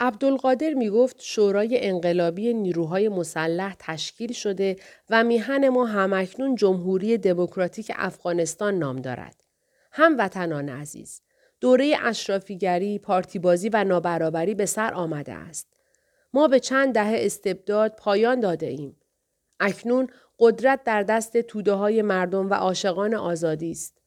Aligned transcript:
عبدالقادر 0.00 0.74
می 0.74 0.90
گفت 0.90 1.16
شورای 1.20 1.78
انقلابی 1.80 2.54
نیروهای 2.54 3.08
مسلح 3.08 3.76
تشکیل 3.78 4.32
شده 4.32 4.76
و 5.10 5.24
میهن 5.24 5.68
ما 5.68 5.86
همکنون 5.86 6.54
جمهوری 6.54 7.18
دموکراتیک 7.18 7.92
افغانستان 7.96 8.78
نام 8.78 8.96
دارد. 8.96 9.44
وطنان 10.18 10.68
عزیز، 10.68 11.20
دوره 11.60 11.96
اشرافیگری، 12.02 12.98
پارتیبازی 12.98 13.68
و 13.68 13.84
نابرابری 13.84 14.54
به 14.54 14.66
سر 14.66 14.94
آمده 14.94 15.32
است. 15.32 15.66
ما 16.32 16.48
به 16.48 16.60
چند 16.60 16.94
دهه 16.94 17.14
استبداد 17.14 17.96
پایان 17.96 18.40
داده 18.40 18.66
ایم. 18.66 18.96
اکنون 19.60 20.06
قدرت 20.38 20.84
در 20.84 21.02
دست 21.02 21.36
توده 21.36 21.72
های 21.72 22.02
مردم 22.02 22.50
و 22.50 22.54
عاشقان 22.54 23.14
آزادی 23.14 23.70
است. 23.70 23.98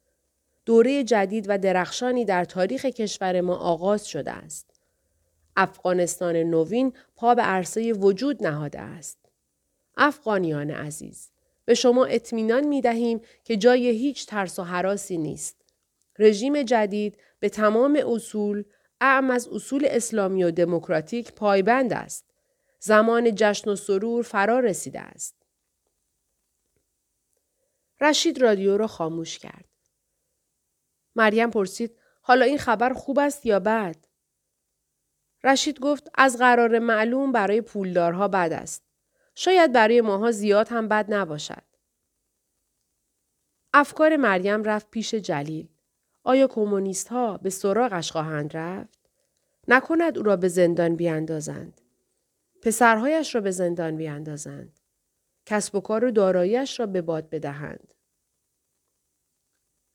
دوره 0.65 1.03
جدید 1.03 1.45
و 1.49 1.57
درخشانی 1.57 2.25
در 2.25 2.45
تاریخ 2.45 2.85
کشور 2.85 3.41
ما 3.41 3.55
آغاز 3.55 4.07
شده 4.07 4.31
است. 4.31 4.72
افغانستان 5.55 6.35
نوین 6.35 6.93
پا 7.15 7.35
به 7.35 7.41
عرصه 7.41 7.93
وجود 7.93 8.47
نهاده 8.47 8.79
است. 8.79 9.17
افغانیان 9.97 10.71
عزیز، 10.71 11.31
به 11.65 11.73
شما 11.73 12.05
اطمینان 12.05 12.67
می 12.67 12.81
دهیم 12.81 13.21
که 13.43 13.57
جای 13.57 13.87
هیچ 13.87 14.25
ترس 14.25 14.59
و 14.59 14.63
حراسی 14.63 15.17
نیست. 15.17 15.55
رژیم 16.19 16.63
جدید 16.63 17.17
به 17.39 17.49
تمام 17.49 18.03
اصول، 18.07 18.63
اعم 19.01 19.31
از 19.31 19.47
اصول 19.47 19.85
اسلامی 19.89 20.43
و 20.43 20.51
دموکراتیک 20.51 21.31
پایبند 21.31 21.93
است. 21.93 22.25
زمان 22.79 23.35
جشن 23.35 23.69
و 23.69 23.75
سرور 23.75 24.23
فرا 24.23 24.59
رسیده 24.59 24.99
است. 24.99 25.35
رشید 28.01 28.41
رادیو 28.41 28.77
را 28.77 28.87
خاموش 28.87 29.39
کرد. 29.39 29.65
مریم 31.15 31.49
پرسید 31.49 31.97
حالا 32.21 32.45
این 32.45 32.57
خبر 32.57 32.93
خوب 32.93 33.19
است 33.19 33.45
یا 33.45 33.59
بد؟ 33.59 33.95
رشید 35.43 35.79
گفت 35.79 36.09
از 36.15 36.37
قرار 36.37 36.79
معلوم 36.79 37.31
برای 37.31 37.61
پولدارها 37.61 38.27
بد 38.27 38.53
است. 38.53 38.83
شاید 39.35 39.71
برای 39.71 40.01
ماها 40.01 40.31
زیاد 40.31 40.67
هم 40.69 40.87
بد 40.87 41.13
نباشد. 41.13 41.63
افکار 43.73 44.15
مریم 44.15 44.63
رفت 44.63 44.89
پیش 44.89 45.15
جلیل. 45.15 45.67
آیا 46.23 46.47
کمونیست 46.47 47.07
ها 47.07 47.37
به 47.37 47.49
سراغش 47.49 48.11
خواهند 48.11 48.57
رفت؟ 48.57 48.99
نکند 49.67 50.17
او 50.17 50.23
را 50.23 50.35
به 50.35 50.47
زندان 50.47 50.95
بیاندازند. 50.95 51.81
پسرهایش 52.61 53.35
را 53.35 53.41
به 53.41 53.51
زندان 53.51 53.97
بیاندازند. 53.97 54.79
کسب 55.45 55.75
و 55.75 55.79
کار 55.79 56.05
و 56.05 56.11
داراییش 56.11 56.79
را 56.79 56.85
به 56.85 57.01
باد 57.01 57.29
بدهند. 57.29 57.93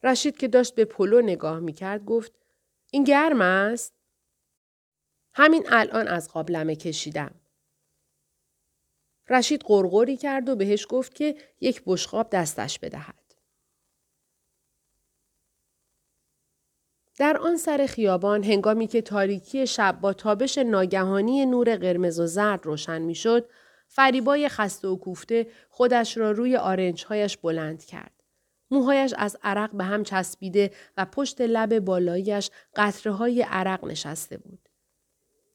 رشید 0.02 0.36
که 0.36 0.48
داشت 0.48 0.74
به 0.74 0.84
پلو 0.84 1.20
نگاه 1.20 1.60
می 1.60 1.72
کرد 1.72 2.04
گفت 2.04 2.32
این 2.90 3.04
گرم 3.04 3.40
است؟ 3.40 3.97
همین 5.40 5.66
الان 5.68 6.08
از 6.08 6.28
قابلمه 6.28 6.76
کشیدم. 6.76 7.34
رشید 9.28 9.62
قرقری 9.66 10.16
کرد 10.16 10.48
و 10.48 10.56
بهش 10.56 10.86
گفت 10.90 11.14
که 11.14 11.36
یک 11.60 11.82
بشقاب 11.86 12.30
دستش 12.30 12.78
بدهد. 12.78 13.34
در 17.18 17.36
آن 17.36 17.56
سر 17.56 17.86
خیابان 17.86 18.44
هنگامی 18.44 18.86
که 18.86 19.02
تاریکی 19.02 19.66
شب 19.66 19.98
با 20.00 20.12
تابش 20.12 20.58
ناگهانی 20.58 21.46
نور 21.46 21.76
قرمز 21.76 22.20
و 22.20 22.26
زرد 22.26 22.66
روشن 22.66 23.02
می‌شد، 23.02 23.48
فریبای 23.88 24.48
خسته 24.48 24.88
و 24.88 24.96
کوفته 24.96 25.46
خودش 25.68 26.16
را 26.16 26.30
روی 26.30 26.56
آرنجهایش 26.56 27.36
بلند 27.36 27.84
کرد. 27.84 28.22
موهایش 28.70 29.14
از 29.16 29.36
عرق 29.42 29.70
به 29.70 29.84
هم 29.84 30.04
چسبیده 30.04 30.70
و 30.96 31.04
پشت 31.04 31.40
لب 31.40 31.78
بالایش 31.78 32.50
قطره 32.76 33.12
های 33.12 33.42
عرق 33.42 33.84
نشسته 33.84 34.36
بود. 34.36 34.67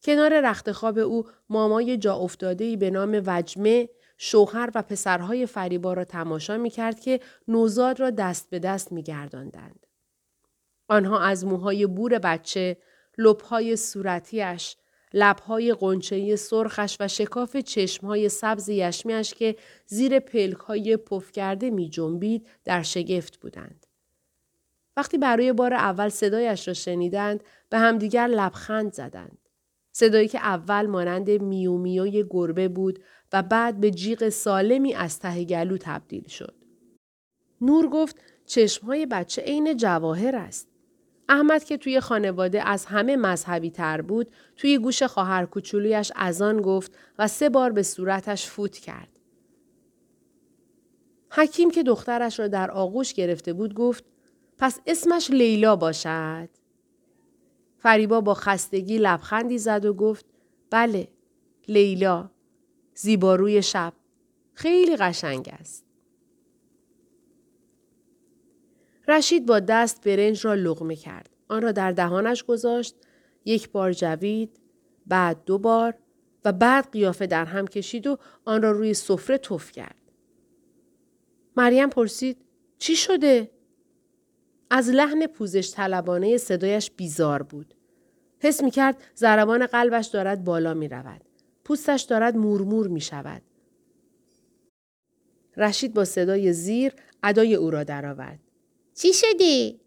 کنار 0.04 0.42
رخت 0.42 0.72
خواب 0.72 0.98
او 0.98 1.26
مامای 1.50 1.98
جا 1.98 2.16
افتاده 2.16 2.78
به 2.78 2.90
نام 2.90 3.22
وجمه 3.26 3.90
شوهر 4.18 4.70
و 4.76 4.82
پسرهای 4.82 5.46
فریبا 5.46 5.94
را 5.94 6.04
تماشا 6.04 6.58
می 6.58 6.70
کرد 6.70 7.00
که 7.00 7.20
نوزاد 7.48 8.00
را 8.00 8.10
دست 8.10 8.50
به 8.50 8.60
دست 8.60 8.92
می 8.92 9.04
گرداندند. 9.04 9.88
آنها 10.88 11.20
از 11.20 11.46
موهای 11.46 11.88
بور 11.88 12.20
بچه، 12.20 12.78
لبهای 13.18 13.76
صورتیش، 13.76 14.76
لبهای 15.14 15.74
قنچه 15.74 16.36
سرخش 16.36 16.98
و 17.00 17.08
شکاف 17.08 17.58
چشمهای 17.58 18.30
سبز 18.30 18.70
یشمیش 18.70 19.34
که 19.34 19.56
زیر 19.86 20.20
پلکهای 20.20 20.98
پف 20.98 21.32
کرده 21.32 21.70
می 21.70 21.90
جنبید 21.90 22.48
در 22.64 22.82
شگفت 22.82 23.38
بودند. 23.38 23.86
وقتی 24.98 25.18
برای 25.18 25.54
بار 25.54 25.74
اول 25.74 26.10
صدایش 26.10 26.68
را 26.68 26.74
شنیدند 26.74 27.44
به 27.70 27.78
همدیگر 27.78 28.28
لبخند 28.28 28.94
زدند. 28.94 29.43
صدایی 29.96 30.28
که 30.28 30.40
اول 30.40 30.86
مانند 30.86 31.30
میو 31.30 31.78
میوی 31.78 32.26
گربه 32.30 32.68
بود 32.68 33.00
و 33.34 33.44
بعد 33.44 33.80
به 33.80 33.92
جیغ 33.92 34.30
سالمی 34.30 34.94
از 34.94 35.20
ته 35.20 35.44
گلو 35.44 35.78
تبدیل 35.78 36.28
شد. 36.28 36.56
نور 37.62 37.88
گفت 37.88 38.16
چشمهای 38.46 39.06
بچه 39.06 39.42
عین 39.42 39.78
جواهر 39.78 40.36
است. 40.36 40.68
احمد 41.30 41.64
که 41.64 41.78
توی 41.78 42.00
خانواده 42.00 42.68
از 42.70 42.86
همه 42.86 43.16
مذهبی 43.16 43.72
تر 43.72 44.02
بود 44.02 44.32
توی 44.56 44.78
گوش 44.78 45.04
خواهر 45.04 45.46
کوچولویش 45.46 46.12
از 46.16 46.42
آن 46.42 46.62
گفت 46.62 46.92
و 47.20 47.28
سه 47.28 47.50
بار 47.50 47.72
به 47.72 47.84
صورتش 47.84 48.46
فوت 48.46 48.78
کرد. 48.78 49.10
حکیم 51.32 51.72
که 51.72 51.84
دخترش 51.84 52.40
را 52.40 52.48
در 52.48 52.72
آغوش 52.72 53.14
گرفته 53.14 53.54
بود 53.54 53.74
گفت 53.74 54.04
پس 54.58 54.80
اسمش 54.88 55.32
لیلا 55.32 55.76
باشد. 55.76 56.50
فریبا 57.84 58.22
با 58.22 58.34
خستگی 58.34 58.98
لبخندی 58.98 59.58
زد 59.58 59.86
و 59.86 59.94
گفت 59.94 60.26
بله 60.70 61.08
لیلا 61.68 62.30
زیباروی 62.94 63.62
شب 63.62 63.94
خیلی 64.54 64.96
قشنگ 64.96 65.50
است. 65.60 65.86
رشید 69.08 69.46
با 69.46 69.60
دست 69.60 70.08
برنج 70.08 70.46
را 70.46 70.54
لغمه 70.54 70.96
کرد. 70.96 71.30
آن 71.48 71.62
را 71.62 71.72
در 71.72 71.92
دهانش 71.92 72.44
گذاشت. 72.44 72.96
یک 73.46 73.72
بار 73.72 73.94
جوید. 73.94 74.60
بعد 75.08 75.46
دو 75.46 75.58
بار 75.58 75.94
و 76.46 76.52
بعد 76.52 76.92
قیافه 76.92 77.28
در 77.28 77.46
هم 77.46 77.68
کشید 77.68 78.08
و 78.08 78.18
آن 78.46 78.62
را 78.62 78.72
روی 78.72 78.94
سفره 78.94 79.38
توف 79.38 79.72
کرد. 79.72 80.02
مریم 81.58 81.90
پرسید 81.90 82.38
چی 82.78 82.96
شده؟ 82.96 83.52
از 84.76 84.90
لحن 84.90 85.28
پوزش 85.28 85.72
طلبانه 85.72 86.38
صدایش 86.38 86.92
بیزار 86.92 87.44
بود. 87.44 87.74
حس 88.40 88.64
می 88.64 88.72
کرد 88.72 89.04
زربان 89.16 89.66
قلبش 89.66 90.08
دارد 90.08 90.44
بالا 90.44 90.74
می 90.74 90.88
رود. 90.88 91.22
پوستش 91.64 92.02
دارد 92.02 92.38
مورمور 92.38 92.88
می 92.88 93.02
شود. 93.02 93.42
رشید 95.58 95.94
با 95.94 96.06
صدای 96.06 96.54
زیر 96.54 96.94
ادای 97.24 97.56
او 97.56 97.72
را 97.72 97.84
درآورد. 97.84 98.40
چی 98.96 99.14
شدی؟ 99.14 99.80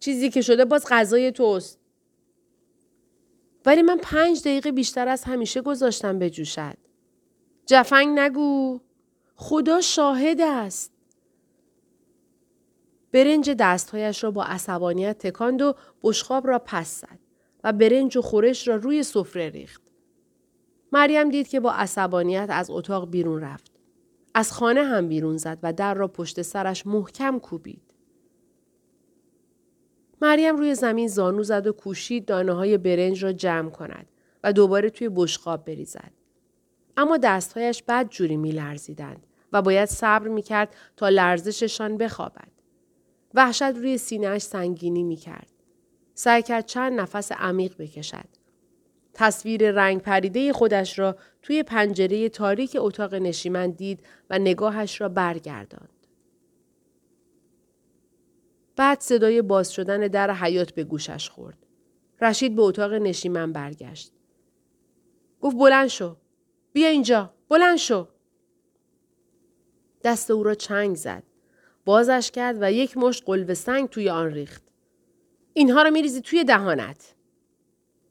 چیزی 0.00 0.30
که 0.30 0.40
شده 0.40 0.64
باز 0.64 0.86
غذای 0.90 1.32
توست. 1.32 1.78
ولی 3.66 3.82
من 3.82 3.98
پنج 4.02 4.40
دقیقه 4.40 4.72
بیشتر 4.72 5.08
از 5.08 5.24
همیشه 5.24 5.60
گذاشتم 5.60 6.18
به 6.18 6.30
جوشد. 6.30 6.76
جفنگ 7.66 8.18
نگو. 8.18 8.80
خدا 9.34 9.80
شاهد 9.80 10.40
است. 10.40 10.97
برنج 13.12 13.50
دستهایش 13.50 14.24
را 14.24 14.30
با 14.30 14.44
عصبانیت 14.44 15.18
تکاند 15.18 15.62
و 15.62 15.74
بشخاب 16.02 16.46
را 16.46 16.58
پس 16.58 17.00
زد 17.00 17.18
و 17.64 17.72
برنج 17.72 18.16
و 18.16 18.22
خورش 18.22 18.68
را 18.68 18.76
روی 18.76 19.02
سفره 19.02 19.48
ریخت. 19.48 19.82
مریم 20.92 21.28
دید 21.28 21.48
که 21.48 21.60
با 21.60 21.72
عصبانیت 21.72 22.46
از 22.50 22.70
اتاق 22.70 23.10
بیرون 23.10 23.40
رفت. 23.40 23.72
از 24.34 24.52
خانه 24.52 24.84
هم 24.84 25.08
بیرون 25.08 25.36
زد 25.36 25.58
و 25.62 25.72
در 25.72 25.94
را 25.94 26.08
پشت 26.08 26.42
سرش 26.42 26.86
محکم 26.86 27.38
کوبید. 27.38 27.82
مریم 30.22 30.56
روی 30.56 30.74
زمین 30.74 31.08
زانو 31.08 31.42
زد 31.42 31.66
و 31.66 31.72
کوشید 31.72 32.24
دانه 32.24 32.52
های 32.52 32.78
برنج 32.78 33.24
را 33.24 33.32
جمع 33.32 33.70
کند 33.70 34.06
و 34.44 34.52
دوباره 34.52 34.90
توی 34.90 35.08
بشقاب 35.08 35.64
بریزد. 35.64 36.10
اما 36.96 37.16
دستهایش 37.16 37.82
بد 37.82 38.08
جوری 38.08 38.36
می 38.36 38.52
لرزیدند 38.52 39.26
و 39.52 39.62
باید 39.62 39.88
صبر 39.88 40.28
می 40.28 40.42
کرد 40.42 40.76
تا 40.96 41.08
لرزششان 41.08 41.96
بخوابد. 41.96 42.57
وحشت 43.34 43.62
روی 43.62 43.98
سینهش 43.98 44.42
سنگینی 44.42 45.02
می 45.02 45.16
کرد. 45.16 45.48
سعی 46.14 46.42
کرد 46.42 46.66
چند 46.66 47.00
نفس 47.00 47.32
عمیق 47.32 47.76
بکشد. 47.76 48.28
تصویر 49.14 49.70
رنگ 49.70 50.00
پریده 50.00 50.52
خودش 50.52 50.98
را 50.98 51.16
توی 51.42 51.62
پنجره 51.62 52.28
تاریک 52.28 52.76
اتاق 52.80 53.14
نشیمن 53.14 53.70
دید 53.70 54.02
و 54.30 54.38
نگاهش 54.38 55.00
را 55.00 55.08
برگرداند. 55.08 56.06
بعد 58.76 59.00
صدای 59.00 59.42
باز 59.42 59.72
شدن 59.72 60.00
در 60.00 60.30
حیات 60.34 60.70
به 60.70 60.84
گوشش 60.84 61.30
خورد. 61.30 61.66
رشید 62.20 62.56
به 62.56 62.62
اتاق 62.62 62.92
نشیمن 62.92 63.52
برگشت. 63.52 64.12
گفت 65.40 65.56
بلند 65.56 65.88
شو. 65.88 66.16
بیا 66.72 66.88
اینجا. 66.88 67.34
بلند 67.48 67.76
شو. 67.76 68.08
دست 70.04 70.30
او 70.30 70.42
را 70.42 70.54
چنگ 70.54 70.96
زد. 70.96 71.22
بازش 71.88 72.30
کرد 72.30 72.56
و 72.60 72.72
یک 72.72 72.96
مشت 72.96 73.22
قلب 73.26 73.52
سنگ 73.52 73.88
توی 73.88 74.10
آن 74.10 74.30
ریخت. 74.30 74.62
اینها 75.52 75.82
را 75.82 75.90
میریزی 75.90 76.20
توی 76.20 76.44
دهانت. 76.44 77.14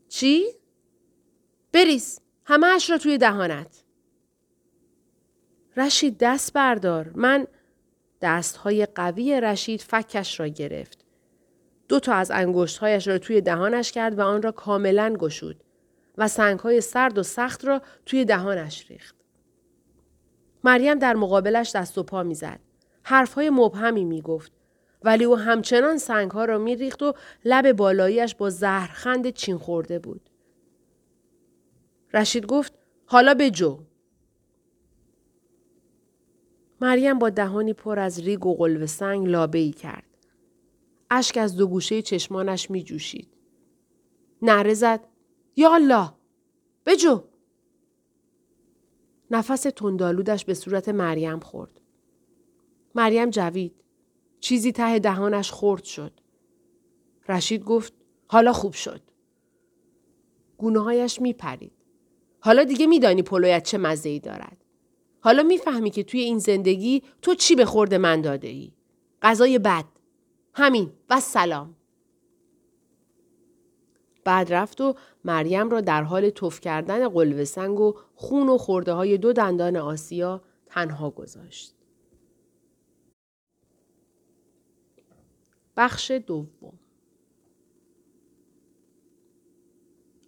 چی؟ 0.10 0.46
بریز 1.72 2.22
همه 2.46 2.68
اش 2.68 2.90
را 2.90 2.98
توی 2.98 3.18
دهانت. 3.18 3.84
رشید 5.78 6.18
دست 6.20 6.54
بردار. 6.54 7.12
من 7.16 7.48
دستهای 8.22 8.86
قوی 8.86 9.42
رشید 9.42 9.82
فکش 9.82 10.40
را 10.40 10.48
گرفت. 10.48 11.06
دو 11.88 12.00
تا 12.00 12.14
از 12.14 12.32
انگشتهایش 12.32 13.08
را 13.08 13.18
توی 13.18 13.42
دهانش 13.42 13.92
کرد 13.92 14.20
و 14.20 14.22
آن 14.22 14.42
را 14.42 14.52
کاملا 14.52 15.16
گشود 15.20 15.64
و 16.18 16.28
سنگهای 16.28 16.82
سرد 16.82 17.18
و 17.18 17.24
سخت 17.24 17.66
را 17.66 17.82
توی 18.06 18.26
دهانش 18.26 18.92
ریخت. 18.92 19.16
مریم 20.64 21.00
در 21.00 21.16
مقابلش 21.16 21.76
دست 21.76 21.98
و 21.98 22.04
پا 22.04 22.24
می‌زد. 22.24 22.67
حرفهای 23.10 23.50
مبهمی 23.50 24.06
می‌گفت. 24.06 24.52
ولی 25.04 25.24
او 25.24 25.38
همچنان 25.38 25.98
سنگها 25.98 26.46
را 26.46 26.58
میریخت 26.58 27.04
و 27.04 27.14
لب 27.46 27.72
بالاییش 27.72 28.36
با 28.36 28.50
زهرخند 28.50 29.30
چین 29.30 29.58
خورده 29.58 30.00
بود. 30.00 30.30
رشید 32.14 32.46
گفت 32.46 32.74
حالا 33.06 33.34
به 33.34 33.50
جو. 33.50 33.80
مریم 36.82 37.20
با 37.20 37.30
دهانی 37.30 37.74
پر 37.74 38.00
از 38.00 38.20
ریگ 38.20 38.46
و 38.46 38.56
قلب 38.56 38.86
سنگ 38.86 39.28
لابه 39.28 39.60
ای 39.60 39.72
کرد. 39.72 40.18
اشک 41.10 41.38
از 41.38 41.56
دو 41.56 41.68
گوشه 41.68 42.02
چشمانش 42.02 42.72
می 42.72 42.84
جوشید. 42.84 43.28
نعره 44.42 44.74
زد 44.74 45.00
یا 45.56 45.74
الله 45.74 46.10
بجو 46.86 47.24
نفس 49.32 49.62
تندالودش 49.62 50.46
به 50.46 50.54
صورت 50.54 50.90
مریم 50.90 51.40
خورد. 51.40 51.82
مریم 52.96 53.30
جوید. 53.30 53.76
چیزی 54.40 54.72
ته 54.72 55.00
دهانش 55.00 55.52
خورد 55.52 55.84
شد. 55.84 56.12
رشید 57.30 57.64
گفت 57.64 57.94
حالا 58.28 58.54
خوب 58.54 58.74
شد. 58.74 59.02
گونه 60.58 60.80
هایش 60.80 61.22
می 61.22 61.34
پرید. 61.34 61.72
حالا 62.40 62.64
دیگه 62.64 62.88
میدانی 62.88 63.22
پلویت 63.22 63.64
چه 63.64 63.78
مزه 63.78 64.10
ای 64.10 64.20
دارد. 64.20 64.58
حالا 65.20 65.44
می‌فهمی 65.44 65.90
که 65.90 66.04
توی 66.04 66.20
این 66.20 66.40
زندگی 66.40 67.04
تو 67.22 67.36
چی 67.36 67.56
به 67.56 67.66
خورد 67.66 67.94
من 67.94 68.22
داده 68.22 68.48
ای. 68.48 68.72
غذای 69.22 69.60
بد. 69.60 69.86
همین 70.54 70.92
و 71.10 71.20
سلام. 71.20 71.76
بعد 74.24 74.54
رفت 74.54 74.82
و 74.82 74.96
مریم 75.24 75.70
را 75.70 75.82
در 75.82 76.04
حال 76.04 76.30
توف 76.30 76.60
کردن 76.60 77.10
قلوه 77.10 77.44
سنگ 77.44 77.80
و 77.80 77.94
خون 78.16 78.50
و 78.50 78.58
خورده 78.58 78.94
های 78.94 79.18
دو 79.18 79.34
دندان 79.34 79.78
آسیا 79.78 80.42
تنها 80.66 81.10
گذاشت. 81.10 81.77
بخش 85.78 86.12
دوم 86.12 86.80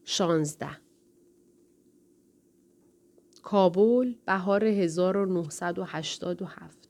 شانزده 0.03 0.77
کابل 3.43 4.15
بهار 4.25 4.65
1987 4.65 6.89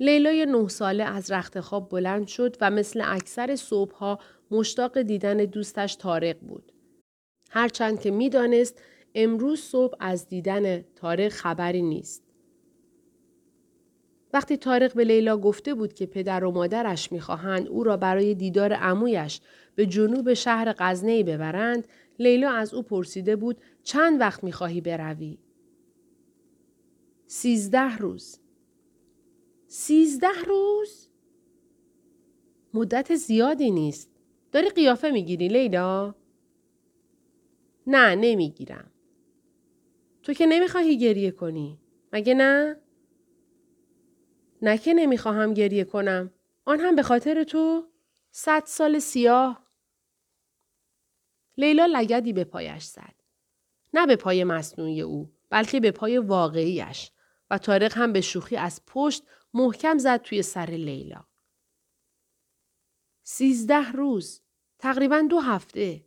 لیلای 0.00 0.46
نه 0.46 0.68
ساله 0.68 1.04
از 1.04 1.30
رخت 1.30 1.60
خواب 1.60 1.88
بلند 1.88 2.26
شد 2.26 2.56
و 2.60 2.70
مثل 2.70 3.02
اکثر 3.04 3.56
صبحها 3.56 4.18
مشتاق 4.50 5.02
دیدن 5.02 5.36
دوستش 5.36 5.96
تارق 5.96 6.40
بود. 6.40 6.72
هرچند 7.50 8.00
که 8.00 8.10
می‌دانست 8.10 8.82
امروز 9.14 9.60
صبح 9.60 9.96
از 10.00 10.28
دیدن 10.28 10.82
تارق 10.82 11.28
خبری 11.28 11.82
نیست. 11.82 12.31
وقتی 14.32 14.56
تارق 14.56 14.94
به 14.94 15.04
لیلا 15.04 15.36
گفته 15.36 15.74
بود 15.74 15.92
که 15.92 16.06
پدر 16.06 16.44
و 16.44 16.50
مادرش 16.50 17.12
می‌خواهند 17.12 17.68
او 17.68 17.84
را 17.84 17.96
برای 17.96 18.34
دیدار 18.34 18.72
عمویش 18.72 19.40
به 19.74 19.86
جنوب 19.86 20.34
شهر 20.34 20.74
غزنه 20.78 21.22
ببرند، 21.22 21.88
لیلا 22.18 22.50
از 22.50 22.74
او 22.74 22.82
پرسیده 22.82 23.36
بود 23.36 23.56
چند 23.82 24.20
وقت 24.20 24.44
می‌خواهی 24.44 24.80
بروی؟ 24.80 25.38
سیزده 27.26 27.96
روز. 27.96 28.38
سیزده 29.66 30.42
روز؟ 30.46 31.08
مدت 32.74 33.14
زیادی 33.14 33.70
نیست. 33.70 34.10
داری 34.52 34.68
قیافه 34.68 35.10
می‌گیری 35.10 35.48
لیلا؟ 35.48 36.14
نه 37.86 38.14
نمی‌گیرم. 38.14 38.90
تو 40.22 40.32
که 40.32 40.46
نمی‌خواهی 40.46 40.98
گریه 40.98 41.30
کنی. 41.30 41.78
مگه 42.12 42.34
نه؟ 42.34 42.76
نه 44.62 44.78
که 44.78 44.94
نمی‌خواهم 44.94 45.54
گریه 45.54 45.84
کنم. 45.84 46.30
آن 46.64 46.80
هم 46.80 46.94
به 46.96 47.02
خاطر 47.02 47.44
تو؟ 47.44 47.88
صد 48.30 48.62
سال 48.66 48.98
سیاه. 48.98 49.66
لیلا 51.56 51.86
لگدی 51.86 52.32
به 52.32 52.44
پایش 52.44 52.84
زد. 52.84 53.14
نه 53.94 54.06
به 54.06 54.16
پای 54.16 54.44
مصنوعی 54.44 55.00
او 55.00 55.32
بلکه 55.50 55.80
به 55.80 55.90
پای 55.90 56.18
واقعیش 56.18 57.10
و 57.50 57.58
تارق 57.58 57.98
هم 57.98 58.12
به 58.12 58.20
شوخی 58.20 58.56
از 58.56 58.80
پشت 58.86 59.22
محکم 59.54 59.98
زد 59.98 60.22
توی 60.22 60.42
سر 60.42 60.66
لیلا. 60.66 61.24
سیزده 63.22 63.92
روز 63.92 64.42
تقریبا 64.78 65.26
دو 65.30 65.40
هفته 65.40 66.04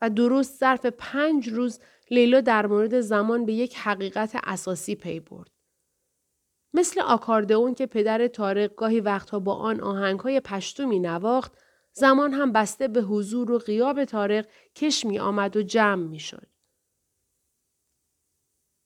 و 0.00 0.10
درست 0.10 0.58
ظرف 0.58 0.86
پنج 0.86 1.48
روز 1.48 1.80
لیلا 2.10 2.40
در 2.40 2.66
مورد 2.66 3.00
زمان 3.00 3.46
به 3.46 3.52
یک 3.52 3.76
حقیقت 3.76 4.36
اساسی 4.44 4.94
پی 4.94 5.20
برد. 5.20 5.50
مثل 6.74 7.00
آکاردئون 7.00 7.74
که 7.74 7.86
پدر 7.86 8.26
تارق 8.26 8.74
گاهی 8.74 9.00
وقتها 9.00 9.38
با 9.38 9.54
آن 9.54 9.80
آهنگهای 9.80 10.40
پشتو 10.40 10.86
می 10.86 11.00
نواخت، 11.00 11.52
زمان 11.92 12.32
هم 12.32 12.52
بسته 12.52 12.88
به 12.88 13.00
حضور 13.00 13.50
و 13.50 13.58
غیاب 13.58 14.04
تارق 14.04 14.46
کش 14.74 15.04
می 15.04 15.18
آمد 15.18 15.56
و 15.56 15.62
جمع 15.62 16.06
می 16.06 16.18
شد. 16.18 16.46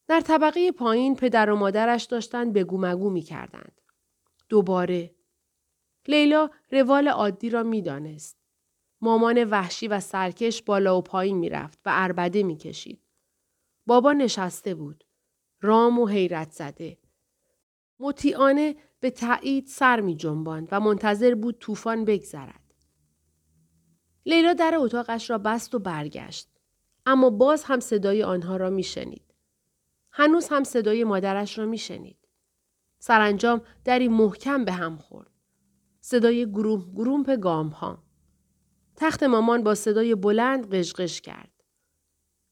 در 0.09 0.21
طبقه 0.21 0.73
پایین 0.73 1.17
پدر 1.17 1.51
و 1.51 1.57
مادرش 1.57 2.05
داشتند 2.05 2.53
بگو 2.53 2.79
مگو 2.79 3.11
می 3.11 3.23
کردند. 3.23 3.81
دوباره. 4.49 5.15
لیلا 6.09 6.51
روال 6.73 7.09
عادی 7.09 7.51
را 7.51 7.63
می 7.63 7.83
دانست. 7.83 8.39
مامان 9.01 9.45
وحشی 9.45 9.89
و 9.89 10.01
سرکش 10.01 10.63
بالا 10.63 10.99
و 10.99 11.03
پایین 11.03 11.37
می 11.37 11.49
رفت 11.49 11.79
و 11.85 11.91
اربده 11.93 12.43
می 12.43 12.57
کشید. 12.57 13.03
بابا 13.87 14.13
نشسته 14.13 14.75
بود. 14.75 15.05
رام 15.61 15.99
و 15.99 16.07
حیرت 16.07 16.51
زده. 16.51 16.99
مطیعانه 17.99 18.77
به 19.01 19.11
تایید 19.11 19.67
سر 19.67 20.01
می 20.01 20.17
جنباند 20.17 20.69
و 20.73 20.81
منتظر 20.81 21.35
بود 21.35 21.59
طوفان 21.59 22.05
بگذرد. 22.05 22.75
لیلا 24.27 24.53
در 24.53 24.75
اتاقش 24.77 25.31
را 25.31 25.39
بست 25.39 25.75
و 25.75 25.79
برگشت. 25.79 26.49
اما 27.07 27.31
باز 27.31 27.65
هم 27.65 27.81
صدای 27.81 28.23
آنها 28.23 28.57
را 28.57 28.71
می 28.71 28.83
شنید. 28.83 29.35
هنوز 30.11 30.49
هم 30.49 30.65
صدای 30.65 31.05
مادرش 31.05 31.59
را 31.59 31.67
می 31.67 31.79
شنید. 31.79 32.29
سرانجام 32.99 33.63
دری 33.85 34.09
محکم 34.09 34.65
به 34.65 34.73
هم 34.73 34.97
خورد. 34.97 35.31
صدای 36.01 36.51
گروه 36.51 36.91
گرومپ 36.95 37.31
گام 37.31 37.69
ها. 37.69 38.03
تخت 38.97 39.23
مامان 39.23 39.63
با 39.63 39.75
صدای 39.75 40.15
بلند 40.15 40.75
قشقش 40.75 41.21
کرد. 41.21 41.63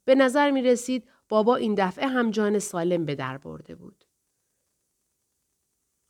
به 0.05 0.15
نظر 0.15 0.51
می 0.51 0.63
رسید 0.63 1.09
بابا 1.29 1.57
این 1.57 1.75
دفعه 1.79 2.07
هم 2.07 2.31
جان 2.31 2.59
سالم 2.59 3.05
به 3.05 3.15
در 3.15 3.39
برده 3.39 3.75
بود. 3.75 4.05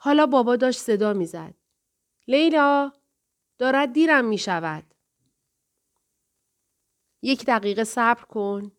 حالا 0.04 0.26
بابا 0.26 0.56
داشت 0.56 0.80
صدا 0.80 1.12
می‌زد. 1.12 1.54
لیلا 2.28 2.92
دارد 3.58 3.92
دیرم 3.92 4.24
می 4.24 4.38
شود. 4.38 4.84
یک 7.22 7.44
دقیقه 7.46 7.84
صبر 7.84 8.24
کن. 8.24 8.72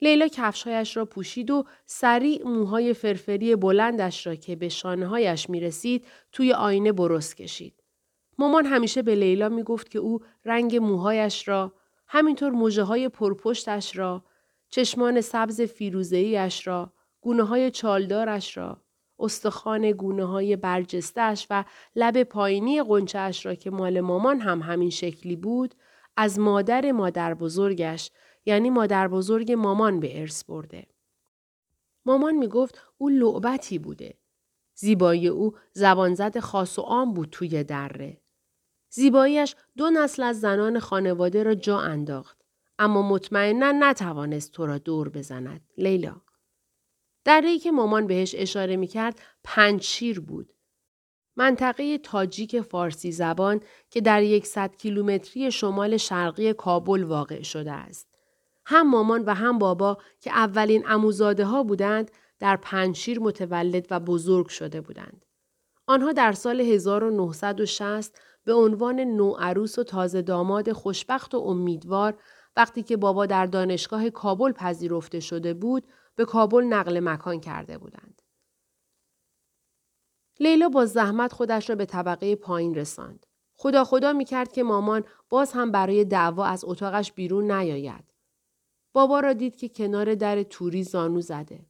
لیلا 0.00 0.28
کفشهایش 0.28 0.96
را 0.96 1.04
پوشید 1.04 1.50
و 1.50 1.64
سریع 1.86 2.46
موهای 2.46 2.94
فرفری 2.94 3.56
بلندش 3.56 4.26
را 4.26 4.34
که 4.34 4.56
به 4.56 4.68
شانههایش 4.68 5.50
می 5.50 5.60
رسید 5.60 6.06
توی 6.32 6.52
آینه 6.52 6.92
برست 6.92 7.36
کشید. 7.36 7.82
مامان 8.38 8.66
همیشه 8.66 9.02
به 9.02 9.14
لیلا 9.14 9.48
می 9.48 9.62
گفت 9.62 9.90
که 9.90 9.98
او 9.98 10.20
رنگ 10.44 10.76
موهایش 10.76 11.48
را 11.48 11.72
همینطور 12.06 12.50
موجه 12.50 12.82
های 12.82 13.08
پرپشتش 13.08 13.96
را 13.96 14.24
چشمان 14.68 15.20
سبز 15.20 15.60
فیروزهیش 15.60 16.66
را 16.66 16.92
گونه 17.20 17.42
های 17.42 17.70
چالدارش 17.70 18.56
را 18.56 18.82
استخوان 19.20 19.92
گونه 19.92 20.24
های 20.24 20.56
برجستش 20.56 21.46
و 21.50 21.64
لب 21.96 22.22
پایینی 22.22 22.82
قنچهش 22.82 23.46
را 23.46 23.54
که 23.54 23.70
مال 23.70 24.00
مامان 24.00 24.40
هم 24.40 24.62
همین 24.62 24.90
شکلی 24.90 25.36
بود 25.36 25.74
از 26.16 26.38
مادر 26.38 26.92
مادر 26.92 27.34
بزرگش 27.34 28.10
یعنی 28.46 28.70
مادر 28.70 29.08
بزرگ 29.08 29.52
مامان 29.52 30.00
به 30.00 30.20
ارث 30.20 30.44
برده. 30.44 30.86
مامان 32.06 32.34
می 32.34 32.48
گفت 32.48 32.82
او 32.98 33.08
لعبتی 33.08 33.78
بوده. 33.78 34.14
زیبایی 34.74 35.28
او 35.28 35.54
زبانزد 35.72 36.38
خاص 36.38 36.78
و 36.78 36.82
عام 36.82 37.14
بود 37.14 37.28
توی 37.30 37.64
دره. 37.64 38.20
زیباییش 38.90 39.56
دو 39.76 39.90
نسل 39.90 40.22
از 40.22 40.40
زنان 40.40 40.78
خانواده 40.78 41.42
را 41.42 41.54
جا 41.54 41.80
انداخت. 41.80 42.38
اما 42.78 43.02
مطمئنا 43.02 43.72
نتوانست 43.72 44.52
تو 44.52 44.66
را 44.66 44.78
دور 44.78 45.08
بزند. 45.08 45.60
لیلا. 45.78 46.16
دره 47.24 47.58
که 47.58 47.70
مامان 47.70 48.06
بهش 48.06 48.34
اشاره 48.38 48.76
می 48.76 48.86
کرد 48.86 49.20
پنج 49.44 49.82
شیر 49.82 50.20
بود. 50.20 50.52
منطقه 51.36 51.98
تاجیک 51.98 52.60
فارسی 52.60 53.12
زبان 53.12 53.60
که 53.90 54.00
در 54.00 54.22
یکصد 54.22 54.76
کیلومتری 54.76 55.50
شمال 55.50 55.96
شرقی 55.96 56.52
کابل 56.52 57.04
واقع 57.04 57.42
شده 57.42 57.72
است. 57.72 58.08
هم 58.66 58.90
مامان 58.90 59.24
و 59.24 59.34
هم 59.34 59.58
بابا 59.58 59.98
که 60.20 60.30
اولین 60.30 60.84
اموزاده 60.88 61.44
ها 61.44 61.62
بودند 61.62 62.10
در 62.38 62.56
پنشیر 62.56 63.20
متولد 63.20 63.86
و 63.90 64.00
بزرگ 64.00 64.48
شده 64.48 64.80
بودند. 64.80 65.26
آنها 65.86 66.12
در 66.12 66.32
سال 66.32 66.60
1960 66.60 68.20
به 68.44 68.52
عنوان 68.52 69.00
نوعروس 69.00 69.78
و 69.78 69.84
تازه 69.84 70.22
داماد 70.22 70.72
خوشبخت 70.72 71.34
و 71.34 71.38
امیدوار 71.38 72.18
وقتی 72.56 72.82
که 72.82 72.96
بابا 72.96 73.26
در 73.26 73.46
دانشگاه 73.46 74.10
کابل 74.10 74.52
پذیرفته 74.52 75.20
شده 75.20 75.54
بود 75.54 75.86
به 76.20 76.26
کابل 76.26 76.64
نقل 76.64 77.00
مکان 77.00 77.40
کرده 77.40 77.78
بودند. 77.78 78.22
لیلا 80.40 80.68
با 80.68 80.86
زحمت 80.86 81.32
خودش 81.32 81.70
را 81.70 81.76
به 81.76 81.86
طبقه 81.86 82.36
پایین 82.36 82.74
رساند. 82.74 83.26
خدا 83.54 83.84
خدا 83.84 84.12
می 84.12 84.24
کرد 84.24 84.52
که 84.52 84.62
مامان 84.62 85.04
باز 85.28 85.52
هم 85.52 85.72
برای 85.72 86.04
دعوا 86.04 86.44
از 86.44 86.64
اتاقش 86.64 87.12
بیرون 87.12 87.50
نیاید. 87.50 88.04
بابا 88.92 89.20
را 89.20 89.32
دید 89.32 89.56
که 89.56 89.68
کنار 89.68 90.14
در 90.14 90.42
توری 90.42 90.84
زانو 90.84 91.20
زده. 91.20 91.66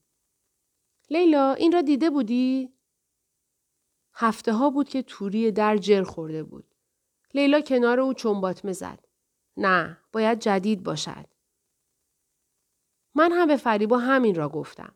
لیلا 1.11 1.53
این 1.53 1.73
را 1.73 1.83
دیده 1.83 2.11
بودی؟ 2.11 2.73
هفته 4.15 4.53
ها 4.53 4.71
بود 4.71 4.89
که 4.89 5.03
توری 5.03 5.53
در 5.53 5.77
جر 5.77 6.03
خورده 6.03 6.43
بود. 6.43 6.75
لیلا 7.35 7.61
کنار 7.61 8.01
او 8.01 8.15
چنباتمه 8.15 8.73
زد. 8.73 9.05
نه، 9.57 9.99
باید 10.13 10.39
جدید 10.39 10.83
باشد. 10.83 11.27
من 13.15 13.33
هم 13.33 13.49
به 13.49 13.57
فریبا 13.57 13.99
همین 13.99 14.35
را 14.35 14.49
گفتم. 14.49 14.95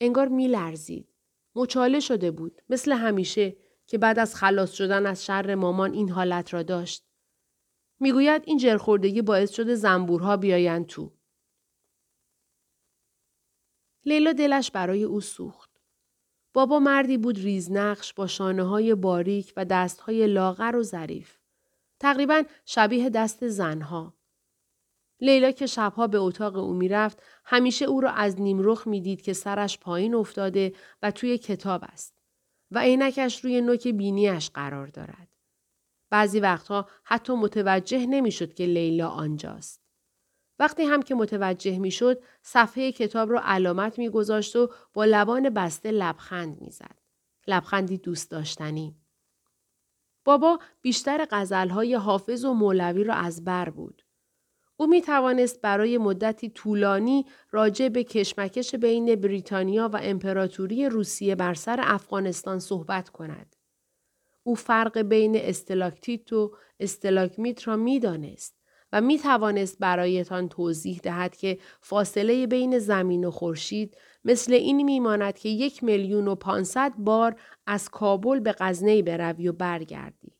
انگار 0.00 0.28
می 0.28 0.48
لرزید. 0.48 1.08
مچاله 1.54 2.00
شده 2.00 2.30
بود. 2.30 2.62
مثل 2.68 2.92
همیشه 2.92 3.56
که 3.86 3.98
بعد 3.98 4.18
از 4.18 4.34
خلاص 4.34 4.72
شدن 4.72 5.06
از 5.06 5.24
شر 5.24 5.54
مامان 5.54 5.92
این 5.92 6.08
حالت 6.10 6.54
را 6.54 6.62
داشت. 6.62 7.06
می‌گوید 8.00 8.42
این 8.46 8.58
جرخوردگی 8.58 9.22
باعث 9.22 9.50
شده 9.50 9.74
زنبورها 9.74 10.36
بیایند 10.36 10.86
تو. 10.86 11.12
لیلا 14.04 14.32
دلش 14.32 14.70
برای 14.70 15.02
او 15.02 15.20
سوخت. 15.20 15.70
بابا 16.52 16.78
مردی 16.78 17.18
بود 17.18 17.38
ریزنقش 17.38 18.14
با 18.14 18.26
شانه 18.26 18.62
های 18.62 18.94
باریک 18.94 19.52
و 19.56 19.64
دست 19.64 20.00
های 20.00 20.26
لاغر 20.26 20.76
و 20.76 20.82
ظریف. 20.82 21.38
تقریبا 22.00 22.42
شبیه 22.64 23.10
دست 23.10 23.48
زنها. 23.48 24.19
لیلا 25.20 25.50
که 25.50 25.66
شبها 25.66 26.06
به 26.06 26.18
اتاق 26.18 26.56
او 26.56 26.74
می‌رفت 26.74 27.22
همیشه 27.44 27.84
او 27.84 28.00
را 28.00 28.10
از 28.10 28.40
نیمرخ 28.40 28.86
می‌دید 28.86 29.22
که 29.22 29.32
سرش 29.32 29.78
پایین 29.78 30.14
افتاده 30.14 30.72
و 31.02 31.10
توی 31.10 31.38
کتاب 31.38 31.84
است 31.84 32.14
و 32.70 32.78
عینکش 32.78 33.44
روی 33.44 33.60
نوک 33.60 33.88
بینیش 33.88 34.50
قرار 34.50 34.86
دارد. 34.86 35.28
بعضی 36.10 36.40
وقتها 36.40 36.88
حتی 37.04 37.32
متوجه 37.32 38.06
نمی‌شد 38.06 38.54
که 38.54 38.66
لیلا 38.66 39.08
آنجاست. 39.08 39.80
وقتی 40.58 40.82
هم 40.82 41.02
که 41.02 41.14
متوجه 41.14 41.78
می‌شد 41.78 42.22
صفحه 42.42 42.92
کتاب 42.92 43.32
را 43.32 43.40
علامت 43.44 43.98
میگذاشت 43.98 44.56
و 44.56 44.70
با 44.94 45.04
لبان 45.04 45.50
بسته 45.50 45.90
لبخند 45.90 46.60
می‌زد. 46.60 47.00
لبخندی 47.46 47.98
دوست 47.98 48.30
داشتنی. 48.30 48.96
بابا 50.24 50.58
بیشتر 50.82 51.26
غزلهای 51.30 51.94
حافظ 51.94 52.44
و 52.44 52.54
مولوی 52.54 53.04
را 53.04 53.14
از 53.14 53.44
بر 53.44 53.70
بود. 53.70 54.02
او 54.80 54.86
می 54.86 55.02
توانست 55.02 55.60
برای 55.60 55.98
مدتی 55.98 56.50
طولانی 56.50 57.26
راجع 57.50 57.88
به 57.88 58.04
کشمکش 58.04 58.74
بین 58.74 59.14
بریتانیا 59.14 59.90
و 59.92 59.98
امپراتوری 60.02 60.88
روسیه 60.88 61.34
بر 61.34 61.54
سر 61.54 61.80
افغانستان 61.82 62.58
صحبت 62.58 63.08
کند. 63.08 63.56
او 64.42 64.54
فرق 64.54 64.98
بین 64.98 65.36
استلاکتیت 65.36 66.32
و 66.32 66.56
استلاکمیت 66.80 67.68
را 67.68 67.76
می 67.76 68.00
دانست 68.00 68.56
و 68.92 69.00
می 69.00 69.18
توانست 69.18 69.78
برایتان 69.78 70.48
توضیح 70.48 71.00
دهد 71.02 71.36
که 71.36 71.58
فاصله 71.80 72.46
بین 72.46 72.78
زمین 72.78 73.24
و 73.24 73.30
خورشید 73.30 73.96
مثل 74.24 74.52
این 74.52 74.82
میماند 74.82 75.38
که 75.38 75.48
یک 75.48 75.84
میلیون 75.84 76.28
و 76.28 76.34
پانصد 76.34 76.92
بار 76.98 77.40
از 77.66 77.88
کابل 77.88 78.40
به 78.40 78.54
غزنه 78.58 79.02
بروی 79.02 79.48
و 79.48 79.52
برگردی. 79.52 80.36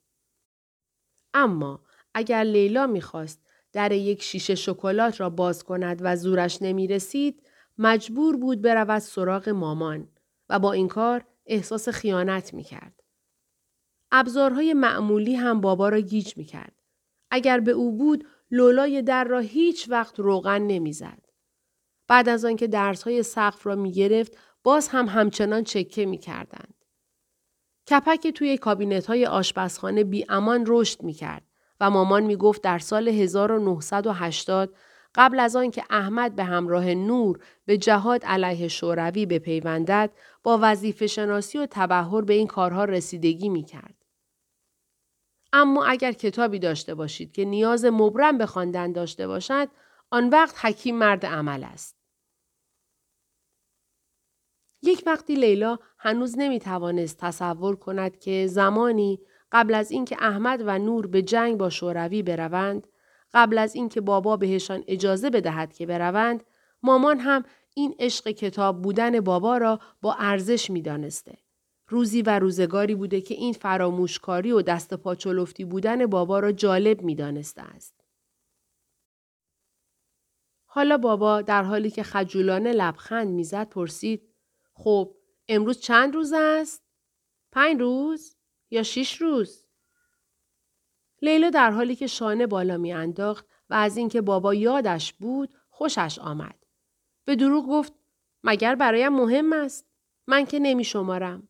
اما 1.34 1.82
اگر 2.14 2.44
لیلا 2.44 2.86
می‌خواست 2.86 3.49
در 3.72 3.92
یک 3.92 4.22
شیشه 4.22 4.54
شکلات 4.54 5.20
را 5.20 5.30
باز 5.30 5.64
کند 5.64 5.98
و 6.02 6.16
زورش 6.16 6.62
نمی 6.62 6.86
رسید، 6.86 7.42
مجبور 7.78 8.36
بود 8.36 8.62
برود 8.62 8.98
سراغ 8.98 9.48
مامان 9.48 10.08
و 10.48 10.58
با 10.58 10.72
این 10.72 10.88
کار 10.88 11.24
احساس 11.46 11.88
خیانت 11.88 12.54
می 12.54 12.64
کرد. 12.64 13.02
ابزارهای 14.12 14.74
معمولی 14.74 15.34
هم 15.34 15.60
بابا 15.60 15.88
را 15.88 16.00
گیج 16.00 16.36
می 16.36 16.44
کرد. 16.44 16.82
اگر 17.30 17.60
به 17.60 17.70
او 17.70 17.92
بود 17.92 18.26
لولای 18.50 19.02
در 19.02 19.24
را 19.24 19.38
هیچ 19.38 19.88
وقت 19.88 20.20
روغن 20.20 20.62
نمی‌زد. 20.62 21.26
بعد 22.08 22.28
از 22.28 22.44
آنکه 22.44 22.66
درسهای 22.66 23.22
سقف 23.22 23.66
را 23.66 23.74
می 23.74 23.92
گرفت 23.92 24.38
باز 24.62 24.88
هم 24.88 25.06
همچنان 25.08 25.64
چکه 25.64 26.06
می 26.06 26.18
کردند. 26.18 26.74
کپک 27.90 28.26
توی 28.26 28.58
کابینت 28.58 29.06
های 29.06 29.26
آشپزخانه 29.26 30.04
بی 30.04 30.26
امان 30.28 30.64
رشد 30.66 31.02
می 31.02 31.12
کرد 31.12 31.49
و 31.80 31.90
مامان 31.90 32.22
می 32.22 32.36
گفت 32.36 32.62
در 32.62 32.78
سال 32.78 33.08
1980 33.08 34.74
قبل 35.14 35.40
از 35.40 35.56
آن 35.56 35.70
که 35.70 35.84
احمد 35.90 36.36
به 36.36 36.44
همراه 36.44 36.94
نور 36.94 37.38
به 37.66 37.78
جهاد 37.78 38.24
علیه 38.24 38.68
شوروی 38.68 39.26
بپیوندد 39.26 40.10
با 40.42 40.58
وظیفه 40.62 41.06
شناسی 41.06 41.58
و 41.58 41.66
تبهر 41.70 42.20
به 42.20 42.34
این 42.34 42.46
کارها 42.46 42.84
رسیدگی 42.84 43.48
می 43.48 43.64
کرد. 43.64 43.94
اما 45.52 45.84
اگر 45.84 46.12
کتابی 46.12 46.58
داشته 46.58 46.94
باشید 46.94 47.32
که 47.32 47.44
نیاز 47.44 47.84
مبرم 47.84 48.38
به 48.38 48.46
خواندن 48.46 48.92
داشته 48.92 49.26
باشد 49.26 49.68
آن 50.10 50.28
وقت 50.28 50.64
حکیم 50.64 50.98
مرد 50.98 51.26
عمل 51.26 51.64
است. 51.64 51.96
یک 54.82 55.02
وقتی 55.06 55.34
لیلا 55.34 55.78
هنوز 55.98 56.38
نمی 56.38 56.60
توانست 56.60 57.18
تصور 57.18 57.76
کند 57.76 58.18
که 58.18 58.46
زمانی 58.46 59.20
قبل 59.52 59.74
از 59.74 59.90
اینکه 59.90 60.16
احمد 60.20 60.62
و 60.66 60.78
نور 60.78 61.06
به 61.06 61.22
جنگ 61.22 61.58
با 61.58 61.70
شوروی 61.70 62.22
بروند 62.22 62.86
قبل 63.32 63.58
از 63.58 63.74
اینکه 63.74 64.00
بابا 64.00 64.36
بهشان 64.36 64.84
اجازه 64.86 65.30
بدهد 65.30 65.72
که 65.72 65.86
بروند 65.86 66.44
مامان 66.82 67.18
هم 67.18 67.44
این 67.74 67.94
عشق 67.98 68.28
کتاب 68.28 68.82
بودن 68.82 69.20
بابا 69.20 69.58
را 69.58 69.80
با 70.02 70.14
ارزش 70.18 70.70
می 70.70 70.82
دانسته. 70.82 71.38
روزی 71.88 72.22
و 72.22 72.38
روزگاری 72.38 72.94
بوده 72.94 73.20
که 73.20 73.34
این 73.34 73.52
فراموشکاری 73.52 74.52
و 74.52 74.62
دست 74.62 74.94
پاچلفتی 74.94 75.64
بودن 75.64 76.06
بابا 76.06 76.38
را 76.38 76.52
جالب 76.52 77.02
می 77.02 77.14
دانسته 77.14 77.62
است. 77.62 78.00
حالا 80.64 80.98
بابا 80.98 81.42
در 81.42 81.62
حالی 81.62 81.90
که 81.90 82.02
خجولانه 82.02 82.72
لبخند 82.72 83.28
می‌زد 83.28 83.68
پرسید 83.68 84.34
خب 84.74 85.16
امروز 85.48 85.80
چند 85.80 86.14
روز 86.14 86.32
است؟ 86.36 86.84
پنج 87.52 87.80
روز؟ 87.80 88.36
یا 88.70 88.82
شیش 88.82 89.20
روز؟ 89.20 89.66
لیلا 91.22 91.50
در 91.50 91.70
حالی 91.70 91.96
که 91.96 92.06
شانه 92.06 92.46
بالا 92.46 92.76
می 92.76 92.92
انداخت 92.92 93.46
و 93.70 93.74
از 93.74 93.96
اینکه 93.96 94.20
بابا 94.20 94.54
یادش 94.54 95.12
بود 95.12 95.54
خوشش 95.70 96.18
آمد. 96.18 96.54
به 97.24 97.36
دروغ 97.36 97.66
گفت 97.68 97.92
مگر 98.44 98.74
برایم 98.74 99.12
مهم 99.12 99.52
است؟ 99.52 99.86
من 100.26 100.46
که 100.46 100.58
نمی 100.58 100.84
شمارم. 100.84 101.48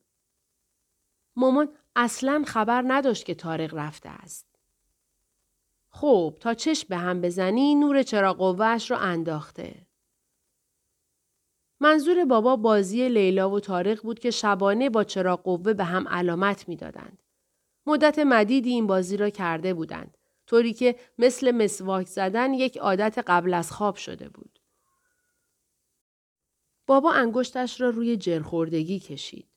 مامان 1.37 1.69
اصلا 1.97 2.45
خبر 2.47 2.85
نداشت 2.87 3.25
که 3.25 3.35
تارق 3.35 3.75
رفته 3.75 4.09
است. 4.09 4.47
خب 5.91 6.37
تا 6.41 6.55
چشم 6.55 6.87
به 6.89 6.97
هم 6.97 7.21
بزنی 7.21 7.75
نور 7.75 8.03
چرا 8.03 8.35
قوهش 8.35 8.91
را 8.91 8.99
انداخته. 8.99 9.87
منظور 11.81 12.25
بابا 12.25 12.57
بازی 12.57 13.09
لیلا 13.09 13.51
و 13.51 13.61
تارق 13.61 14.03
بود 14.03 14.19
که 14.19 14.31
شبانه 14.31 14.91
با 14.91 15.05
چراغ 15.05 15.43
قوه 15.43 15.73
به 15.73 15.85
هم 15.85 16.09
علامت 16.09 16.69
می‌دادند. 16.69 17.23
مدت 17.87 18.19
مدیدی 18.19 18.71
این 18.71 18.87
بازی 18.87 19.17
را 19.17 19.31
کرده 19.31 19.75
بودند. 19.75 20.17
طوری 20.47 20.73
که 20.73 20.97
مثل 21.19 21.51
مسواک 21.51 22.07
زدن 22.07 22.55
یک 22.55 22.77
عادت 22.77 23.19
قبل 23.27 23.55
از 23.55 23.73
خواب 23.73 23.97
شده 23.97 24.29
بود. 24.29 24.59
بابا 26.87 27.13
انگشتش 27.13 27.81
را 27.81 27.91
روی 27.91 28.17
جرخوردگی 28.17 29.01
کشید. 29.01 29.49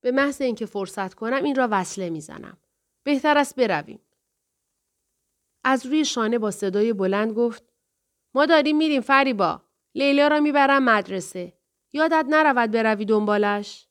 به 0.00 0.10
محض 0.10 0.40
اینکه 0.40 0.66
فرصت 0.66 1.14
کنم 1.14 1.44
این 1.44 1.54
را 1.54 1.68
وصله 1.70 2.10
می‌زنم. 2.10 2.58
بهتر 3.02 3.38
است 3.38 3.56
برویم. 3.56 4.00
از 5.64 5.86
روی 5.86 6.04
شانه 6.04 6.38
با 6.38 6.50
صدای 6.50 6.92
بلند 6.92 7.32
گفت 7.32 7.64
ما 8.34 8.46
داریم 8.46 8.76
میریم 8.76 9.00
فریبا. 9.00 9.62
لیلا 9.94 10.28
را 10.28 10.40
می‌برم 10.40 10.84
مدرسه. 10.84 11.52
یادت 11.92 12.26
نرود 12.28 12.70
بروی 12.70 13.04
دنبالش؟ 13.04 13.86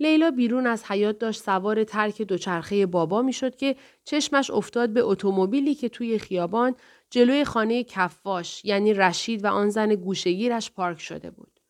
لیلا 0.00 0.30
بیرون 0.30 0.66
از 0.66 0.84
حیات 0.84 1.18
داشت 1.18 1.42
سوار 1.42 1.84
ترک 1.84 2.22
دوچرخه 2.22 2.86
بابا 2.86 3.22
می‌شد 3.22 3.56
که 3.56 3.76
چشمش 4.04 4.50
افتاد 4.50 4.90
به 4.90 5.00
اتومبیلی 5.02 5.74
که 5.74 5.88
توی 5.88 6.18
خیابان 6.18 6.76
جلوی 7.10 7.44
خانه 7.44 7.84
کفاش 7.84 8.64
یعنی 8.64 8.94
رشید 8.94 9.44
و 9.44 9.48
آن 9.48 9.68
زن 9.68 9.94
گوشگیرش 9.94 10.70
پارک 10.70 11.00
شده 11.00 11.30
بود. 11.30 11.60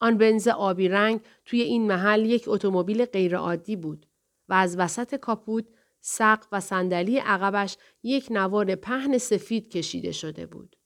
آن 0.00 0.18
بنز 0.18 0.48
آبی 0.48 0.88
رنگ 0.88 1.20
توی 1.44 1.60
این 1.60 1.86
محل 1.86 2.24
یک 2.24 2.44
اتومبیل 2.46 3.04
غیرعادی 3.04 3.76
بود 3.76 4.06
و 4.48 4.54
از 4.54 4.78
وسط 4.78 5.14
کاپوت 5.14 5.64
سقف 6.00 6.48
و 6.52 6.60
صندلی 6.60 7.18
عقبش 7.18 7.76
یک 8.02 8.26
نوار 8.30 8.74
پهن 8.74 9.18
سفید 9.18 9.70
کشیده 9.70 10.12
شده 10.12 10.46
بود. 10.46 10.76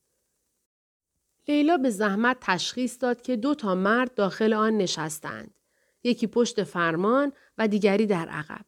لیلا 1.47 1.77
به 1.77 1.89
زحمت 1.89 2.37
تشخیص 2.41 2.97
داد 3.01 3.21
که 3.21 3.35
دو 3.35 3.55
تا 3.55 3.75
مرد 3.75 4.13
داخل 4.13 4.53
آن 4.53 4.77
نشستند. 4.77 5.53
یکی 6.03 6.27
پشت 6.27 6.63
فرمان 6.63 7.31
و 7.57 7.67
دیگری 7.67 8.05
در 8.05 8.29
عقب. 8.29 8.65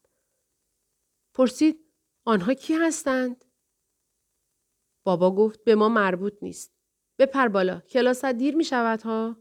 پرسید 1.33 1.79
آنها 2.25 2.53
کی 2.53 2.73
هستند؟ 2.73 3.45
بابا 5.03 5.35
گفت 5.35 5.63
به 5.63 5.75
ما 5.75 5.89
مربوط 5.89 6.33
نیست. 6.41 6.73
بپر 7.19 7.47
بالا 7.47 7.79
کلاست 7.79 8.25
دیر 8.25 8.55
می 8.55 8.63
شود 8.63 9.01
ها؟ 9.01 9.37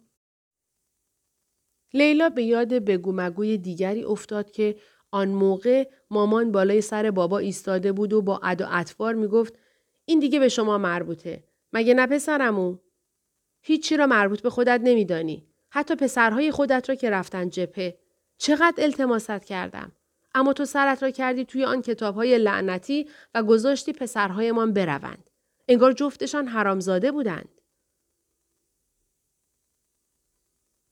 لیلا 1.94 2.28
به 2.28 2.42
یاد 2.42 2.68
بگو 2.68 3.12
مگوی 3.12 3.58
دیگری 3.58 4.04
افتاد 4.04 4.50
که 4.50 4.80
آن 5.10 5.28
موقع 5.28 5.90
مامان 6.10 6.52
بالای 6.52 6.80
سر 6.80 7.10
بابا 7.10 7.38
ایستاده 7.38 7.92
بود 7.92 8.12
و 8.12 8.22
با 8.22 8.40
اد 8.42 8.60
و 8.60 8.66
اطوار 8.70 9.14
می 9.14 9.26
گفت 9.28 9.58
این 10.04 10.18
دیگه 10.18 10.38
به 10.38 10.48
شما 10.48 10.78
مربوطه. 10.78 11.44
مگه 11.72 11.94
نه 11.94 12.06
پسرمو؟ 12.06 12.78
هیچی 13.66 13.96
را 13.96 14.06
مربوط 14.06 14.40
به 14.40 14.50
خودت 14.50 14.80
نمیدانی. 14.84 15.46
حتی 15.70 15.96
پسرهای 15.96 16.50
خودت 16.50 16.88
را 16.88 16.94
که 16.94 17.10
رفتن 17.10 17.48
جپه. 17.48 17.98
چقدر 18.38 18.84
التماست 18.84 19.44
کردم. 19.44 19.92
اما 20.34 20.52
تو 20.52 20.64
سرت 20.64 21.02
را 21.02 21.10
کردی 21.10 21.44
توی 21.44 21.64
آن 21.64 21.82
کتابهای 21.82 22.38
لعنتی 22.38 23.08
و 23.34 23.42
گذاشتی 23.42 23.92
پسرهایمان 23.92 24.72
بروند. 24.72 25.30
انگار 25.68 25.92
جفتشان 25.92 26.46
حرامزاده 26.46 27.12
بودند. 27.12 27.60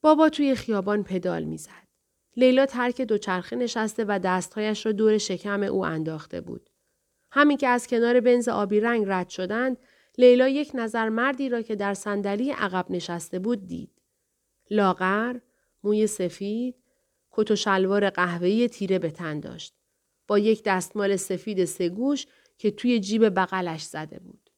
بابا 0.00 0.28
توی 0.28 0.54
خیابان 0.54 1.04
پدال 1.04 1.44
می‌زد. 1.44 1.88
لیلا 2.36 2.66
ترک 2.66 3.00
دوچرخه 3.00 3.56
نشسته 3.56 4.04
و 4.08 4.20
دستهایش 4.24 4.86
را 4.86 4.92
دور 4.92 5.18
شکم 5.18 5.62
او 5.62 5.84
انداخته 5.84 6.40
بود. 6.40 6.70
همین 7.30 7.56
که 7.56 7.68
از 7.68 7.86
کنار 7.86 8.20
بنز 8.20 8.48
آبی 8.48 8.80
رنگ 8.80 9.04
رد 9.08 9.28
شدند، 9.28 9.76
لیلا 10.18 10.48
یک 10.48 10.70
نظر 10.74 11.08
مردی 11.08 11.48
را 11.48 11.62
که 11.62 11.76
در 11.76 11.94
صندلی 11.94 12.50
عقب 12.50 12.86
نشسته 12.90 13.38
بود 13.38 13.66
دید. 13.66 14.02
لاغر، 14.70 15.36
موی 15.84 16.06
سفید، 16.06 16.76
کت 17.30 17.50
و 17.50 17.56
شلوار 17.56 18.10
قهوه‌ای 18.10 18.68
تیره 18.68 18.98
به 18.98 19.10
تن 19.10 19.40
داشت. 19.40 19.74
با 20.26 20.38
یک 20.38 20.62
دستمال 20.64 21.16
سفید 21.16 21.64
سگوش 21.64 22.26
که 22.58 22.70
توی 22.70 23.00
جیب 23.00 23.28
بغلش 23.28 23.82
زده 23.82 24.18
بود. 24.18 24.50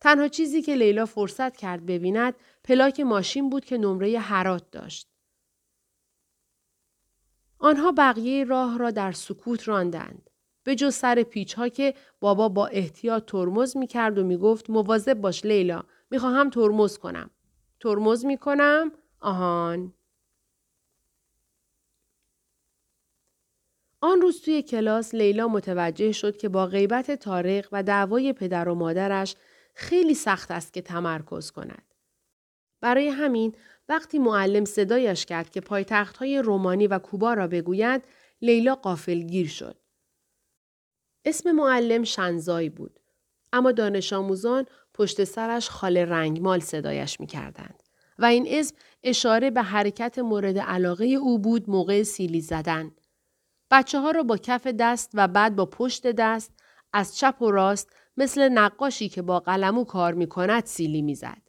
تنها 0.00 0.28
چیزی 0.28 0.62
که 0.62 0.74
لیلا 0.74 1.06
فرصت 1.06 1.56
کرد 1.56 1.86
ببیند 1.86 2.34
پلاک 2.64 3.00
ماشین 3.00 3.50
بود 3.50 3.64
که 3.64 3.78
نمره 3.78 4.18
حرات 4.18 4.70
داشت. 4.70 5.08
آنها 7.58 7.92
بقیه 7.92 8.44
راه 8.44 8.78
را 8.78 8.90
در 8.90 9.12
سکوت 9.12 9.68
راندند. 9.68 10.30
به 10.66 10.74
جز 10.74 10.94
سر 10.94 11.22
پیچ 11.22 11.54
ها 11.54 11.68
که 11.68 11.94
بابا 12.20 12.48
با 12.48 12.66
احتیاط 12.66 13.24
ترمز 13.26 13.76
می 13.76 13.86
کرد 13.86 14.18
و 14.18 14.24
می 14.24 14.36
گفت 14.36 14.70
مواظب 14.70 15.14
باش 15.14 15.44
لیلا 15.44 15.84
می‌خواهم 16.10 16.50
ترمز 16.50 16.98
کنم. 16.98 17.30
ترمز 17.80 18.24
می 18.24 18.38
کنم؟ 18.38 18.92
آهان. 19.20 19.94
آن 24.00 24.20
روز 24.20 24.40
توی 24.40 24.62
کلاس 24.62 25.14
لیلا 25.14 25.48
متوجه 25.48 26.12
شد 26.12 26.36
که 26.36 26.48
با 26.48 26.66
غیبت 26.66 27.10
تارق 27.10 27.68
و 27.72 27.82
دعوای 27.82 28.32
پدر 28.32 28.68
و 28.68 28.74
مادرش 28.74 29.34
خیلی 29.74 30.14
سخت 30.14 30.50
است 30.50 30.72
که 30.72 30.82
تمرکز 30.82 31.50
کند. 31.50 31.94
برای 32.80 33.08
همین 33.08 33.54
وقتی 33.88 34.18
معلم 34.18 34.64
صدایش 34.64 35.26
کرد 35.26 35.50
که 35.50 35.60
پایتخت 35.60 36.16
های 36.16 36.42
رومانی 36.42 36.86
و 36.86 36.98
کوبا 36.98 37.34
را 37.34 37.46
بگوید 37.46 38.02
لیلا 38.42 38.74
قافلگیر 38.74 39.48
شد. 39.48 39.85
اسم 41.26 41.52
معلم 41.52 42.04
شنزای 42.04 42.68
بود. 42.68 43.00
اما 43.52 43.72
دانش 43.72 44.12
آموزان 44.12 44.66
پشت 44.94 45.24
سرش 45.24 45.70
خال 45.70 45.96
رنگمال 45.96 46.60
صدایش 46.60 47.20
می 47.20 47.26
کردند. 47.26 47.82
و 48.18 48.24
این 48.24 48.46
اسم 48.48 48.76
اشاره 49.02 49.50
به 49.50 49.62
حرکت 49.62 50.18
مورد 50.18 50.58
علاقه 50.58 51.04
او 51.04 51.38
بود 51.38 51.70
موقع 51.70 52.02
سیلی 52.02 52.40
زدن. 52.40 52.90
بچه 53.70 54.00
ها 54.00 54.10
را 54.10 54.22
با 54.22 54.36
کف 54.36 54.66
دست 54.66 55.10
و 55.14 55.28
بعد 55.28 55.56
با 55.56 55.66
پشت 55.66 56.06
دست 56.06 56.52
از 56.92 57.16
چپ 57.16 57.42
و 57.42 57.50
راست 57.50 57.92
مثل 58.16 58.48
نقاشی 58.48 59.08
که 59.08 59.22
با 59.22 59.40
قلمو 59.40 59.84
کار 59.84 60.14
می 60.14 60.26
کند 60.26 60.64
سیلی 60.64 61.02
می 61.02 61.14
زد. 61.14 61.42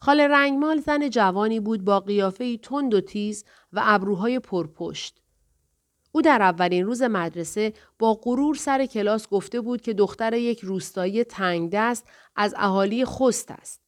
خال 0.00 0.20
رنگمال 0.20 0.80
زن 0.80 1.08
جوانی 1.08 1.60
بود 1.60 1.84
با 1.84 2.00
قیافه 2.00 2.56
تند 2.56 2.94
و 2.94 3.00
تیز 3.00 3.44
و 3.72 3.80
ابروهای 3.84 4.38
پرپشت. 4.38 5.21
او 6.12 6.22
در 6.22 6.42
اولین 6.42 6.86
روز 6.86 7.02
مدرسه 7.02 7.72
با 7.98 8.14
غرور 8.14 8.54
سر 8.54 8.86
کلاس 8.86 9.28
گفته 9.28 9.60
بود 9.60 9.80
که 9.80 9.92
دختر 9.92 10.34
یک 10.34 10.60
روستایی 10.60 11.24
تنگ 11.24 11.70
دست 11.72 12.08
از 12.36 12.54
اهالی 12.58 13.04
خست 13.04 13.50
است. 13.50 13.82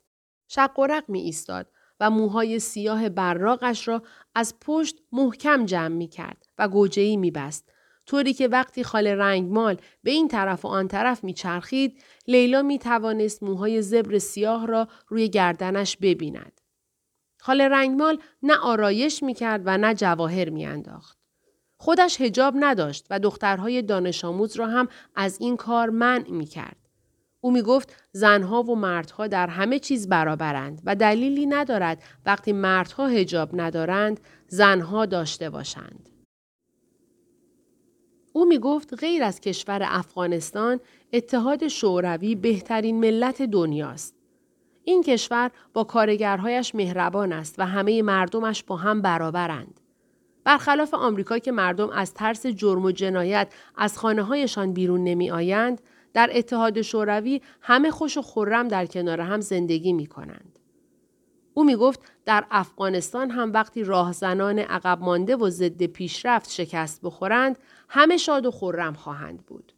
شق 0.48 1.04
می 1.08 1.20
ایستاد 1.20 1.66
و 2.00 2.10
موهای 2.10 2.58
سیاه 2.58 3.08
براغش 3.08 3.88
را 3.88 4.02
از 4.34 4.54
پشت 4.60 4.96
محکم 5.12 5.66
جمع 5.66 5.88
می 5.88 6.08
کرد 6.08 6.46
و 6.58 6.68
گوجهی 6.68 7.16
می 7.16 7.30
بست. 7.30 7.70
طوری 8.06 8.32
که 8.32 8.48
وقتی 8.48 8.84
خال 8.84 9.06
رنگمال 9.06 9.76
به 10.02 10.10
این 10.10 10.28
طرف 10.28 10.64
و 10.64 10.68
آن 10.68 10.88
طرف 10.88 11.24
می 11.24 11.34
چرخید، 11.34 12.02
لیلا 12.26 12.62
می 12.62 12.78
توانست 12.78 13.42
موهای 13.42 13.82
زبر 13.82 14.18
سیاه 14.18 14.66
را 14.66 14.88
روی 15.08 15.28
گردنش 15.28 15.96
ببیند. 15.96 16.60
خال 17.40 17.60
رنگمال 17.60 18.18
نه 18.42 18.56
آرایش 18.56 19.22
می 19.22 19.34
کرد 19.34 19.62
و 19.64 19.78
نه 19.78 19.94
جواهر 19.94 20.50
می 20.50 20.66
انداخت. 20.66 21.23
خودش 21.85 22.20
هجاب 22.20 22.55
نداشت 22.57 23.07
و 23.11 23.18
دخترهای 23.18 23.83
دانش 23.83 24.25
آموز 24.25 24.57
را 24.57 24.66
هم 24.66 24.88
از 25.14 25.40
این 25.40 25.57
کار 25.57 25.90
منع 25.90 26.31
می 26.31 26.47
کرد. 26.47 26.77
او 27.40 27.51
می 27.51 27.62
گفت 27.62 27.97
زنها 28.12 28.62
و 28.62 28.77
مردها 28.77 29.27
در 29.27 29.47
همه 29.47 29.79
چیز 29.79 30.09
برابرند 30.09 30.83
و 30.85 30.97
دلیلی 30.97 31.47
ندارد 31.47 32.03
وقتی 32.27 32.53
مردها 32.53 33.07
هجاب 33.07 33.51
ندارند 33.53 34.20
زنها 34.49 35.07
داشته 35.07 35.51
باشند. 35.51 36.09
او 38.33 38.44
می 38.44 38.59
گفت 38.59 38.94
غیر 38.94 39.23
از 39.23 39.40
کشور 39.40 39.81
افغانستان 39.85 40.81
اتحاد 41.12 41.68
شوروی 41.68 42.35
بهترین 42.35 43.01
ملت 43.01 43.42
دنیاست. 43.42 44.14
این 44.85 45.03
کشور 45.03 45.51
با 45.73 45.85
کارگرهایش 45.85 46.75
مهربان 46.75 47.33
است 47.33 47.55
و 47.59 47.66
همه 47.66 48.03
مردمش 48.03 48.62
با 48.62 48.77
هم 48.77 49.03
برابرند. 49.03 49.81
برخلاف 50.44 50.94
آمریکا 50.94 51.38
که 51.38 51.52
مردم 51.52 51.90
از 51.90 52.14
ترس 52.14 52.46
جرم 52.46 52.85
و 52.85 52.90
جنایت 52.90 53.52
از 53.76 53.98
خانه 53.98 54.22
هایشان 54.22 54.72
بیرون 54.72 55.04
نمی 55.04 55.30
آیند، 55.30 55.80
در 56.14 56.30
اتحاد 56.33 56.83
شوروی 56.83 57.40
همه 57.61 57.90
خوش 57.90 58.16
و 58.16 58.22
خورم 58.22 58.68
در 58.68 58.87
کنار 58.87 59.20
هم 59.20 59.40
زندگی 59.40 59.92
می 59.92 60.07
کنند. 60.07 60.59
او 61.54 61.64
می 61.64 61.76
گفت 61.76 62.00
در 62.24 62.46
افغانستان 62.50 63.30
هم 63.30 63.52
وقتی 63.52 63.85
راهزنان 63.85 64.59
عقب 64.59 64.98
مانده 65.00 65.37
و 65.37 65.50
ضد 65.50 65.83
پیشرفت 65.83 66.50
شکست 66.50 67.00
بخورند 67.02 67.59
همه 67.88 68.16
شاد 68.16 68.46
و 68.46 68.50
خورم 68.50 68.94
خواهند 68.94 69.46
بود. 69.46 69.72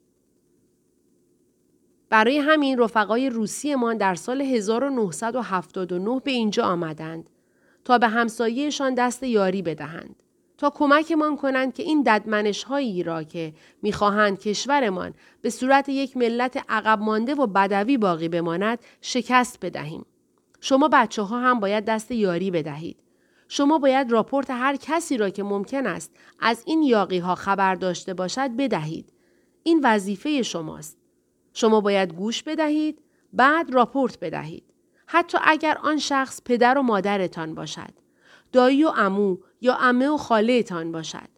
برای 2.11 2.38
همین 2.38 2.79
رفقای 2.79 3.31
روسیمان 3.31 3.96
در 3.96 4.14
سال 4.14 4.40
1979 4.40 6.20
به 6.24 6.31
اینجا 6.31 6.64
آمدند 6.64 7.31
تا 7.85 7.98
به 7.98 8.09
همسایهشان 8.09 8.94
دست 8.94 9.22
یاری 9.22 9.62
بدهند. 9.62 10.22
تا 10.59 10.71
کمکمان 10.71 11.37
کنند 11.37 11.75
که 11.75 11.83
این 11.83 12.03
ددمنش 12.03 12.64
هایی 12.64 13.03
را 13.03 13.23
که 13.23 13.55
می‌خواهند 13.83 14.38
کشورمان 14.38 15.14
به 15.42 15.51
صورت 15.51 15.88
یک 15.88 16.16
ملت 16.16 16.64
عقب 16.69 17.01
مانده 17.01 17.35
و 17.35 17.47
بدوی 17.47 17.99
باقی 17.99 18.29
بماند 18.29 18.79
شکست 19.01 19.59
بدهیم. 19.62 20.07
شما 20.61 20.88
بچه 20.92 21.23
ها 21.23 21.40
هم 21.40 21.61
باید 21.61 21.85
دست 21.85 22.11
یاری 22.11 22.51
بدهید. 22.51 22.97
شما 23.49 23.79
باید 23.79 24.12
راپورت 24.12 24.51
هر 24.51 24.77
کسی 24.77 25.16
را 25.16 25.31
که 25.31 25.42
ممکن 25.42 25.87
است 25.87 26.12
از 26.40 26.62
این 26.66 26.83
یاقی 26.83 27.19
ها 27.19 27.35
خبر 27.35 27.75
داشته 27.75 28.14
باشد 28.14 28.51
بدهید. 28.57 29.12
این 29.62 29.81
وظیفه 29.85 30.42
شماست. 30.42 30.99
شما 31.53 31.81
باید 31.81 32.14
گوش 32.14 32.42
بدهید 32.42 33.03
بعد 33.33 33.75
راپورت 33.75 34.21
بدهید. 34.21 34.64
حتی 35.07 35.38
اگر 35.45 35.79
آن 35.83 35.99
شخص 35.99 36.40
پدر 36.45 36.79
و 36.79 36.83
مادرتان 36.83 37.55
باشد. 37.55 37.92
دایی 38.53 38.85
و 38.85 38.92
امو 38.97 39.37
یا 39.61 39.77
امه 39.77 40.09
و 40.09 40.16
خالهتان 40.16 40.92
باشد. 40.92 41.29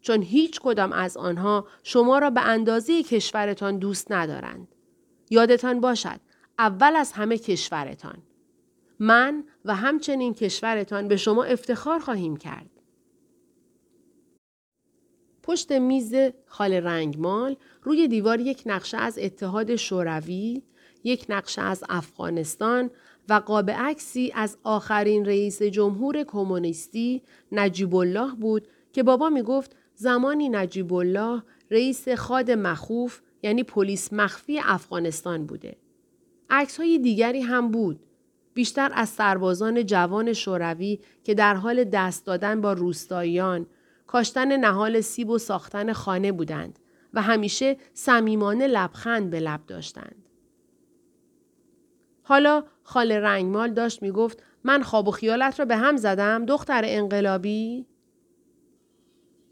چون 0.00 0.22
هیچ 0.22 0.60
کدام 0.60 0.92
از 0.92 1.16
آنها 1.16 1.66
شما 1.82 2.18
را 2.18 2.30
به 2.30 2.40
اندازه 2.40 3.02
کشورتان 3.02 3.78
دوست 3.78 4.12
ندارند. 4.12 4.68
یادتان 5.30 5.80
باشد 5.80 6.20
اول 6.58 6.96
از 6.96 7.12
همه 7.12 7.38
کشورتان. 7.38 8.18
من 8.98 9.44
و 9.64 9.74
همچنین 9.74 10.34
کشورتان 10.34 11.08
به 11.08 11.16
شما 11.16 11.44
افتخار 11.44 11.98
خواهیم 11.98 12.36
کرد. 12.36 12.70
پشت 15.42 15.72
میز 15.72 16.14
خال 16.46 16.72
رنگمال 16.72 17.56
روی 17.82 18.08
دیوار 18.08 18.40
یک 18.40 18.62
نقشه 18.66 18.96
از 18.98 19.18
اتحاد 19.18 19.76
شوروی، 19.76 20.62
یک 21.04 21.26
نقشه 21.28 21.62
از 21.62 21.84
افغانستان 21.88 22.90
و 23.28 23.34
قاب 23.34 23.70
عکسی 23.70 24.32
از 24.34 24.58
آخرین 24.62 25.24
رئیس 25.24 25.62
جمهور 25.62 26.22
کمونیستی 26.22 27.22
نجیب 27.52 27.94
الله 27.94 28.34
بود 28.34 28.68
که 28.92 29.02
بابا 29.02 29.28
می 29.28 29.42
گفت 29.42 29.76
زمانی 29.94 30.48
نجیب 30.48 30.94
الله 30.94 31.42
رئیس 31.70 32.08
خاد 32.08 32.50
مخوف 32.50 33.20
یعنی 33.42 33.62
پلیس 33.62 34.12
مخفی 34.12 34.58
افغانستان 34.58 35.46
بوده. 35.46 35.76
عکس 36.50 36.80
های 36.80 36.98
دیگری 36.98 37.40
هم 37.40 37.70
بود. 37.70 38.00
بیشتر 38.54 38.90
از 38.94 39.08
سربازان 39.08 39.86
جوان 39.86 40.32
شوروی 40.32 40.98
که 41.24 41.34
در 41.34 41.54
حال 41.54 41.84
دست 41.84 42.26
دادن 42.26 42.60
با 42.60 42.72
روستاییان، 42.72 43.66
کاشتن 44.06 44.56
نهال 44.56 45.00
سیب 45.00 45.30
و 45.30 45.38
ساختن 45.38 45.92
خانه 45.92 46.32
بودند 46.32 46.78
و 47.14 47.22
همیشه 47.22 47.76
صمیمانه 47.94 48.66
لبخند 48.66 49.30
به 49.30 49.40
لب 49.40 49.60
داشتند. 49.66 50.29
حالا 52.30 52.64
خاله 52.82 53.20
رنگمال 53.20 53.72
داشت 53.72 54.02
می‌گفت 54.02 54.42
من 54.64 54.82
خواب 54.82 55.08
و 55.08 55.10
خیالت 55.10 55.58
را 55.58 55.64
به 55.64 55.76
هم 55.76 55.96
زدم 55.96 56.46
دختر 56.46 56.82
انقلابی؟ 56.84 57.86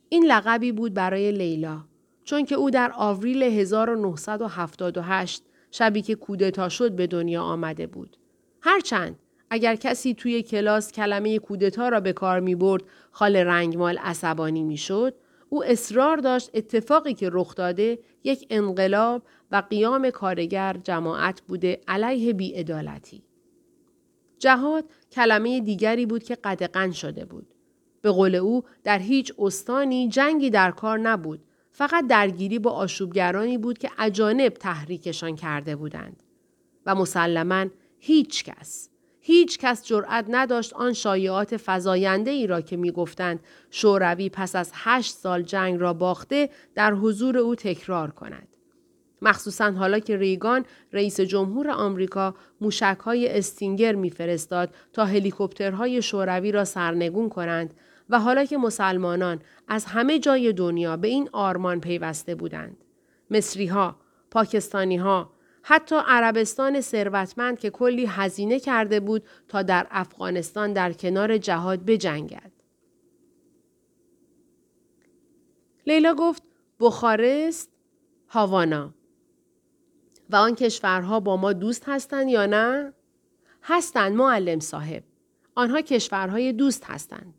این 0.08 0.26
لقبی 0.26 0.72
بود 0.72 0.94
برای 0.94 1.32
لیلا 1.32 1.84
چون 2.24 2.44
که 2.44 2.54
او 2.54 2.70
در 2.70 2.92
آوریل 2.94 3.42
1978 3.42 5.42
شبی 5.70 6.02
که 6.02 6.14
کودتا 6.14 6.68
شد 6.68 6.92
به 6.92 7.06
دنیا 7.06 7.42
آمده 7.42 7.86
بود. 7.86 8.16
هرچند 8.60 9.18
اگر 9.50 9.76
کسی 9.76 10.14
توی 10.14 10.42
کلاس 10.42 10.92
کلمه 10.92 11.38
کودتا 11.38 11.88
را 11.88 12.00
به 12.00 12.12
کار 12.12 12.40
می 12.40 12.54
برد 12.54 12.82
خال 13.10 13.36
رنگمال 13.36 13.98
عصبانی 13.98 14.62
می 14.62 14.76
شد 14.76 15.14
او 15.48 15.64
اصرار 15.64 16.16
داشت 16.16 16.50
اتفاقی 16.54 17.14
که 17.14 17.30
رخ 17.32 17.54
داده 17.54 17.98
یک 18.24 18.46
انقلاب 18.50 19.22
و 19.52 19.62
قیام 19.70 20.10
کارگر 20.10 20.76
جماعت 20.82 21.40
بوده 21.40 21.80
علیه 21.88 22.32
بیعدالتی. 22.32 23.22
جهاد 24.38 24.84
کلمه 25.12 25.60
دیگری 25.60 26.06
بود 26.06 26.22
که 26.22 26.34
قدقن 26.34 26.90
شده 26.90 27.24
بود. 27.24 27.54
به 28.02 28.10
قول 28.10 28.34
او 28.34 28.64
در 28.84 28.98
هیچ 28.98 29.32
استانی 29.38 30.08
جنگی 30.08 30.50
در 30.50 30.70
کار 30.70 30.98
نبود. 30.98 31.44
فقط 31.70 32.06
درگیری 32.06 32.58
با 32.58 32.70
آشوبگرانی 32.70 33.58
بود 33.58 33.78
که 33.78 33.90
اجانب 33.98 34.52
تحریکشان 34.52 35.36
کرده 35.36 35.76
بودند. 35.76 36.22
و 36.86 36.94
مسلما 36.94 37.66
هیچ 37.98 38.44
کس 38.44 38.90
هیچ 39.20 39.58
کس 39.58 39.84
جرأت 39.86 40.24
نداشت 40.28 40.72
آن 40.72 40.92
شایعات 40.92 41.60
فزاینده 41.66 42.30
ای 42.30 42.46
را 42.46 42.60
که 42.60 42.76
می‌گفتند 42.76 43.40
شوروی 43.70 44.28
پس 44.28 44.56
از 44.56 44.70
هشت 44.74 45.14
سال 45.14 45.42
جنگ 45.42 45.80
را 45.80 45.92
باخته 45.94 46.50
در 46.74 46.92
حضور 46.92 47.38
او 47.38 47.54
تکرار 47.54 48.10
کند. 48.10 48.57
مخصوصا 49.22 49.70
حالا 49.70 49.98
که 49.98 50.16
ریگان 50.16 50.64
رئیس 50.92 51.20
جمهور 51.20 51.70
آمریکا 51.70 52.34
موشکهای 52.60 53.38
استینگر 53.38 53.94
میفرستاد 53.94 54.74
تا 54.92 55.04
هلیکوپترهای 55.04 56.02
شوروی 56.02 56.52
را 56.52 56.64
سرنگون 56.64 57.28
کنند 57.28 57.74
و 58.10 58.20
حالا 58.20 58.44
که 58.44 58.58
مسلمانان 58.58 59.40
از 59.68 59.84
همه 59.84 60.18
جای 60.18 60.52
دنیا 60.52 60.96
به 60.96 61.08
این 61.08 61.28
آرمان 61.32 61.80
پیوسته 61.80 62.34
بودند. 62.34 62.76
مصری 63.30 63.66
ها، 63.66 63.96
پاکستانی 64.30 64.96
ها، 64.96 65.32
حتی 65.62 65.96
عربستان 66.06 66.80
ثروتمند 66.80 67.58
که 67.58 67.70
کلی 67.70 68.06
هزینه 68.06 68.60
کرده 68.60 69.00
بود 69.00 69.22
تا 69.48 69.62
در 69.62 69.86
افغانستان 69.90 70.72
در 70.72 70.92
کنار 70.92 71.38
جهاد 71.38 71.84
بجنگد. 71.84 72.52
لیلا 75.86 76.14
گفت 76.14 76.42
بخارست، 76.80 77.70
هاوانا. 78.28 78.94
و 80.30 80.36
آن 80.36 80.54
کشورها 80.54 81.20
با 81.20 81.36
ما 81.36 81.52
دوست 81.52 81.88
هستند 81.88 82.28
یا 82.28 82.46
نه؟ 82.46 82.92
هستند 83.62 84.16
معلم 84.16 84.60
صاحب. 84.60 85.02
آنها 85.54 85.80
کشورهای 85.80 86.52
دوست 86.52 86.84
هستند. 86.84 87.34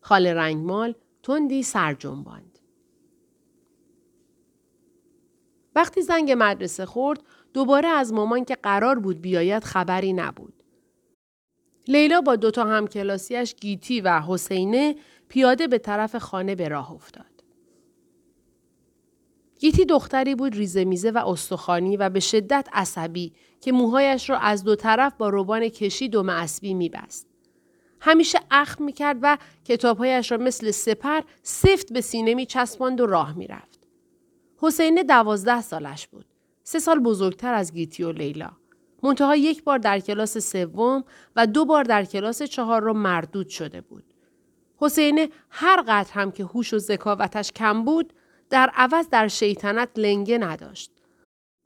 خال 0.00 0.26
رنگمال 0.26 0.94
تندی 1.22 1.62
سر 1.62 1.94
جنباند. 1.94 2.58
وقتی 5.74 6.02
زنگ 6.02 6.34
مدرسه 6.38 6.86
خورد 6.86 7.22
دوباره 7.54 7.88
از 7.88 8.12
مامان 8.12 8.44
که 8.44 8.54
قرار 8.54 8.98
بود 8.98 9.20
بیاید 9.20 9.64
خبری 9.64 10.12
نبود. 10.12 10.62
لیلا 11.88 12.20
با 12.20 12.36
دوتا 12.36 12.64
همکلاسیش 12.64 13.54
گیتی 13.54 14.00
و 14.00 14.20
حسینه 14.20 14.96
پیاده 15.28 15.66
به 15.66 15.78
طرف 15.78 16.16
خانه 16.16 16.54
به 16.54 16.68
راه 16.68 16.92
افتاد. 16.92 17.35
گیتی 19.58 19.84
دختری 19.84 20.34
بود 20.34 20.54
ریزه 20.54 20.84
میزه 20.84 21.10
و 21.10 21.18
استخوانی 21.26 21.96
و 21.96 22.10
به 22.10 22.20
شدت 22.20 22.68
عصبی 22.72 23.32
که 23.60 23.72
موهایش 23.72 24.30
را 24.30 24.38
از 24.38 24.64
دو 24.64 24.76
طرف 24.76 25.14
با 25.18 25.28
روبان 25.28 25.68
کشید 25.68 26.14
و 26.14 26.22
معصبی 26.22 26.74
میبست. 26.74 27.26
همیشه 28.00 28.38
اخم 28.50 28.84
می‌کرد 28.84 29.18
و 29.22 29.38
کتابهایش 29.64 30.32
را 30.32 30.38
مثل 30.38 30.70
سپر 30.70 31.20
سفت 31.42 31.92
به 31.92 32.00
سینه 32.00 32.34
می 32.34 32.46
چسباند 32.46 33.00
و 33.00 33.06
راه 33.06 33.38
می‌رفت. 33.38 33.88
حسین 34.58 35.02
دوازده 35.02 35.60
سالش 35.60 36.06
بود. 36.06 36.26
سه 36.62 36.78
سال 36.78 36.98
بزرگتر 36.98 37.54
از 37.54 37.72
گیتی 37.72 38.02
و 38.02 38.12
لیلا. 38.12 38.50
منتها 39.02 39.36
یک 39.36 39.64
بار 39.64 39.78
در 39.78 40.00
کلاس 40.00 40.38
سوم 40.38 41.04
و 41.36 41.46
دو 41.46 41.64
بار 41.64 41.84
در 41.84 42.04
کلاس 42.04 42.42
چهار 42.42 42.82
را 42.82 42.92
مردود 42.92 43.48
شده 43.48 43.80
بود. 43.80 44.04
حسین 44.76 45.28
هر 45.50 45.82
قدر 45.82 46.12
هم 46.12 46.30
که 46.30 46.44
هوش 46.44 46.74
و 46.74 46.78
ذکاوتش 46.78 47.52
کم 47.52 47.84
بود 47.84 48.12
در 48.50 48.70
عوض 48.74 49.08
در 49.08 49.28
شیطنت 49.28 49.88
لنگه 49.96 50.38
نداشت. 50.38 50.92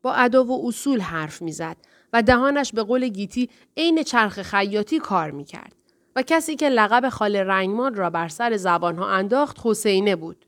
با 0.02 0.12
ادا 0.12 0.44
و 0.44 0.68
اصول 0.68 1.00
حرف 1.00 1.42
می‌زد 1.42 1.76
و 2.12 2.22
دهانش 2.22 2.72
به 2.72 2.82
قول 2.82 3.08
گیتی 3.08 3.50
عین 3.76 4.02
چرخ 4.02 4.42
خیاطی 4.42 4.98
کار 4.98 5.30
می‌کرد. 5.30 5.76
و 6.16 6.22
کسی 6.22 6.56
که 6.56 6.68
لقب 6.68 7.08
خال 7.08 7.36
رنگمان 7.36 7.94
را 7.94 8.10
بر 8.10 8.28
سر 8.28 8.56
زبانها 8.56 9.08
انداخت 9.08 9.56
حسینه 9.64 10.16
بود. 10.16 10.46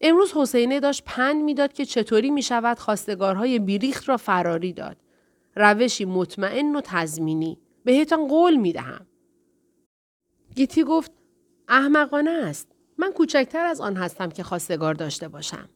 امروز 0.00 0.32
حسینه 0.32 0.80
داشت 0.80 1.02
پند 1.06 1.42
می‌داد 1.42 1.72
که 1.72 1.84
چطوری 1.84 2.30
می 2.30 2.42
شود 2.42 2.78
خواستگارهای 2.78 3.58
بیریخت 3.58 4.08
را 4.08 4.16
فراری 4.16 4.72
داد. 4.72 4.96
روشی 5.56 6.04
مطمئن 6.04 6.76
و 6.76 6.80
تضمینی. 6.84 7.58
بهتان 7.84 8.28
قول 8.28 8.56
می 8.56 8.72
دهم. 8.72 9.06
گیتی 10.54 10.84
گفت 10.84 11.12
احمقانه 11.68 12.30
است. 12.30 12.71
من 13.02 13.12
کوچکتر 13.12 13.64
از 13.64 13.80
آن 13.80 13.96
هستم 13.96 14.28
که 14.28 14.42
خواستگار 14.42 14.94
داشته 14.94 15.28
باشم. 15.28 15.68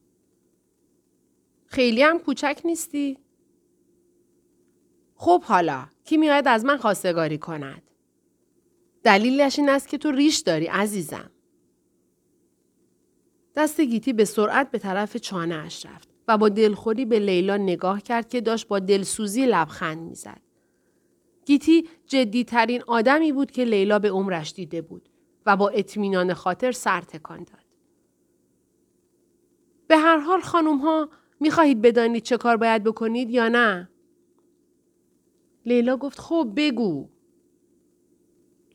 خیلی 1.67 2.03
هم 2.03 2.19
کوچک 2.19 2.61
نیستی؟ 2.65 3.19
خب 5.15 5.43
حالا 5.43 5.87
کی 6.05 6.17
میاید 6.17 6.49
از 6.49 6.65
من 6.65 6.77
خواستگاری 6.77 7.39
کند؟ 7.39 7.83
دلیلش 9.03 9.59
این 9.59 9.69
است 9.69 9.89
که 9.89 9.99
تو 9.99 10.11
ریش 10.11 10.39
داری 10.39 10.67
عزیزم. 10.67 11.31
دست 13.57 13.81
گیتی 13.81 14.13
به 14.13 14.25
سرعت 14.25 14.71
به 14.71 14.79
طرف 14.79 15.17
چانه 15.17 15.55
اش 15.55 15.87
رفت 15.87 16.09
و 16.29 16.39
با 16.39 16.49
دلخوری 16.49 17.05
به 17.05 17.19
لیلا 17.19 17.57
نگاه 17.57 18.03
کرد 18.03 18.29
که 18.29 18.41
داشت 18.41 18.69
با 18.69 18.79
دلسوزی 18.79 19.47
لبخند 19.47 19.99
می‌زد. 19.99 20.41
گیتی 21.47 21.89
جدیترین 22.07 22.83
آدمی 22.87 23.33
بود 23.33 23.51
که 23.51 23.65
لیلا 23.65 23.99
به 23.99 24.11
عمرش 24.11 24.53
دیده 24.53 24.83
بود 24.83 25.09
و 25.47 25.57
با 25.57 25.69
اطمینان 25.69 26.35
خاطر 26.35 26.73
سر 26.73 27.01
تکان 27.01 27.39
داد. 27.39 27.65
به 29.89 29.97
هر 29.97 30.19
حال 30.19 30.41
خانم 30.41 30.79
ها 30.79 31.09
می 31.41 31.51
خواهید 31.51 31.83
بدانید 31.83 32.23
چه 32.23 32.37
کار 32.37 32.57
باید 32.57 32.85
بکنید 32.85 33.31
یا 33.31 33.49
نه؟ 33.49 33.91
لیلا 35.67 35.97
گفت 35.97 36.21
خب 36.21 36.53
بگو. 36.57 37.09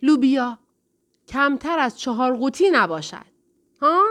لوبیا 0.02 0.60
کمتر 1.28 1.80
از 1.80 2.00
چهار 2.00 2.36
قوطی 2.36 2.70
نباشد. 2.72 3.26
ها؟ 3.82 4.04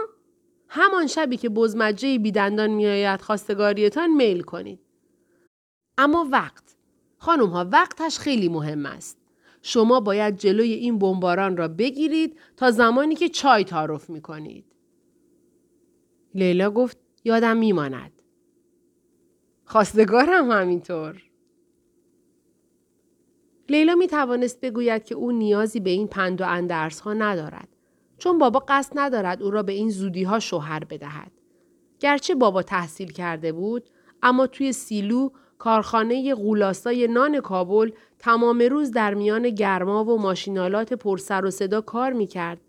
همان 0.67 1.07
شبی 1.07 1.37
که 1.37 1.49
بزمجه 1.49 2.19
بیدندان 2.19 2.69
میآید 2.69 3.21
خواستگاریتان 3.21 4.09
میل 4.09 4.41
کنید. 4.41 4.79
اما 5.97 6.27
وقت. 6.31 6.75
خانم 7.17 7.47
ها 7.47 7.65
وقتش 7.71 8.19
خیلی 8.19 8.49
مهم 8.49 8.85
است. 8.85 9.20
شما 9.61 9.99
باید 9.99 10.37
جلوی 10.37 10.73
این 10.73 10.99
بمباران 10.99 11.57
را 11.57 11.67
بگیرید 11.67 12.39
تا 12.57 12.71
زمانی 12.71 13.15
که 13.15 13.29
چای 13.29 13.63
تعارف 13.63 14.09
می 14.09 14.21
کنید. 14.21 14.65
لیلا 16.35 16.71
گفت 16.71 16.97
یادم 17.23 17.57
میماند. 17.57 18.11
خواستگارم 19.65 20.51
همینطور. 20.51 21.23
لیلا 23.69 23.95
می 23.95 24.07
توانست 24.07 24.61
بگوید 24.61 25.03
که 25.03 25.15
او 25.15 25.31
نیازی 25.31 25.79
به 25.79 25.89
این 25.89 26.07
پند 26.07 26.41
و 26.41 26.45
اندرس 26.47 26.99
ها 26.99 27.13
ندارد. 27.13 27.67
چون 28.17 28.37
بابا 28.37 28.63
قصد 28.67 28.93
ندارد 28.95 29.43
او 29.43 29.51
را 29.51 29.63
به 29.63 29.71
این 29.71 29.89
زودی 29.89 30.23
ها 30.23 30.39
شوهر 30.39 30.83
بدهد. 30.83 31.31
گرچه 31.99 32.35
بابا 32.35 32.63
تحصیل 32.63 33.11
کرده 33.11 33.51
بود 33.51 33.89
اما 34.23 34.47
توی 34.47 34.73
سیلو 34.73 35.29
کارخانه 35.57 36.35
غولاسای 36.35 37.07
نان 37.07 37.39
کابل 37.39 37.91
تمام 38.21 38.59
روز 38.61 38.91
در 38.91 39.13
میان 39.13 39.49
گرما 39.49 40.05
و 40.05 40.21
ماشینالات 40.21 40.93
پرسر 40.93 41.45
و 41.45 41.51
صدا 41.51 41.81
کار 41.81 42.13
می 42.13 42.27
کرد 42.27 42.61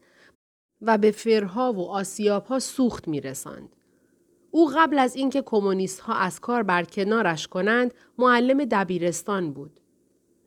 و 0.82 0.98
به 0.98 1.10
فرها 1.10 1.72
و 1.72 1.90
آسیاب 1.90 2.44
ها 2.44 2.58
سوخت 2.58 3.08
می 3.08 3.20
رسند. 3.20 3.76
او 4.50 4.70
قبل 4.76 4.98
از 4.98 5.16
اینکه 5.16 5.42
کمونیست 5.42 6.00
ها 6.00 6.14
از 6.14 6.40
کار 6.40 6.62
برکنارش 6.62 7.48
کنند 7.48 7.94
معلم 8.18 8.64
دبیرستان 8.64 9.52
بود. 9.52 9.80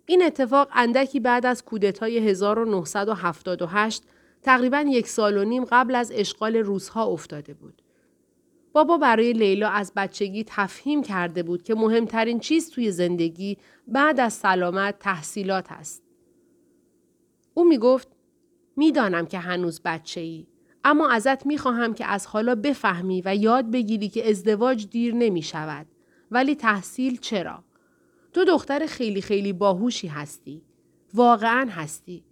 این 0.06 0.24
اتفاق 0.24 0.70
اندکی 0.74 1.20
بعد 1.20 1.46
از 1.46 1.65
کودتای 1.65 2.18
1978 2.18 4.04
تقریبا 4.41 4.80
یک 4.80 5.08
سال 5.08 5.38
و 5.38 5.44
نیم 5.44 5.65
قبل 5.65 5.96
از 5.96 6.12
اشغال 6.15 6.56
روزها 6.56 7.06
افتاده 7.06 7.54
بود. 7.54 7.82
بابا 8.76 8.98
برای 8.98 9.34
لیلا 9.34 9.70
از 9.70 9.92
بچگی 9.96 10.44
تفهیم 10.48 11.04
کرده 11.04 11.44
بود 11.44 11.64
که 11.64 11.76
مهمترین 11.76 12.40
چیز 12.40 12.70
توی 12.70 12.92
زندگی 12.92 13.58
بعد 13.88 14.20
از 14.20 14.34
سلامت 14.34 15.00
تحصیلات 15.00 15.72
است. 15.72 16.04
او 17.54 17.64
می 17.64 17.78
گفت 17.78 18.08
می‌دانم 18.78 19.26
که 19.26 19.40
هنوز 19.40 19.82
بچه 19.86 20.22
ای 20.22 20.48
اما 20.84 21.10
ازت 21.10 21.46
می 21.46 21.58
خواهم 21.58 21.94
که 21.94 22.06
از 22.06 22.28
حالا 22.28 22.56
بفهمی 22.56 23.22
و 23.26 23.36
یاد 23.36 23.72
بگیری 23.72 24.10
که 24.10 24.30
ازدواج 24.30 24.88
دیر 24.90 25.16
نمی 25.16 25.42
شود. 25.42 25.88
ولی 26.32 26.56
تحصیل 26.56 27.18
چرا؟ 27.18 27.64
تو 28.34 28.46
دختر 28.46 28.86
خیلی 28.86 29.22
خیلی 29.22 29.54
باهوشی 29.54 30.08
هستی. 30.08 30.62
واقعا 31.14 31.68
هستی. 31.72 32.24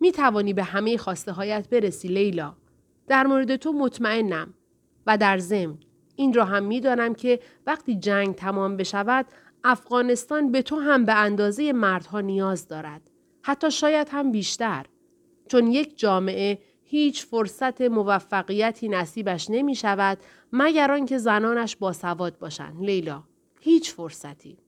می 0.00 0.12
توانی 0.12 0.52
به 0.52 0.62
همه 0.62 0.96
خواسته 0.96 1.32
هایت 1.32 1.68
برسی 1.68 2.08
لیلا. 2.08 2.56
در 3.08 3.26
مورد 3.26 3.56
تو 3.56 3.72
مطمئنم 3.72 4.54
و 5.06 5.18
در 5.18 5.38
ضمن 5.38 5.78
این 6.20 6.34
را 6.34 6.44
هم 6.44 6.64
می‌دانم 6.64 7.14
که 7.14 7.40
وقتی 7.66 7.96
جنگ 7.96 8.34
تمام 8.34 8.76
بشود 8.76 9.26
افغانستان 9.64 10.52
به 10.52 10.62
تو 10.62 10.76
هم 10.76 11.04
به 11.04 11.14
اندازه 11.14 11.72
مردها 11.72 12.20
نیاز 12.20 12.68
دارد. 12.68 13.10
حتی 13.42 13.70
شاید 13.70 14.08
هم 14.10 14.32
بیشتر. 14.32 14.86
چون 15.48 15.66
یک 15.66 15.98
جامعه 15.98 16.58
هیچ 16.84 17.26
فرصت 17.26 17.80
موفقیتی 17.80 18.88
نصیبش 18.88 19.50
نمی 19.50 19.74
شود 19.74 20.18
مگر 20.52 20.90
آنکه 20.90 21.18
زنانش 21.18 21.76
باسواد 21.76 22.38
باشند 22.38 22.84
لیلا 22.84 23.22
هیچ 23.60 23.92
فرصتی 23.92 24.58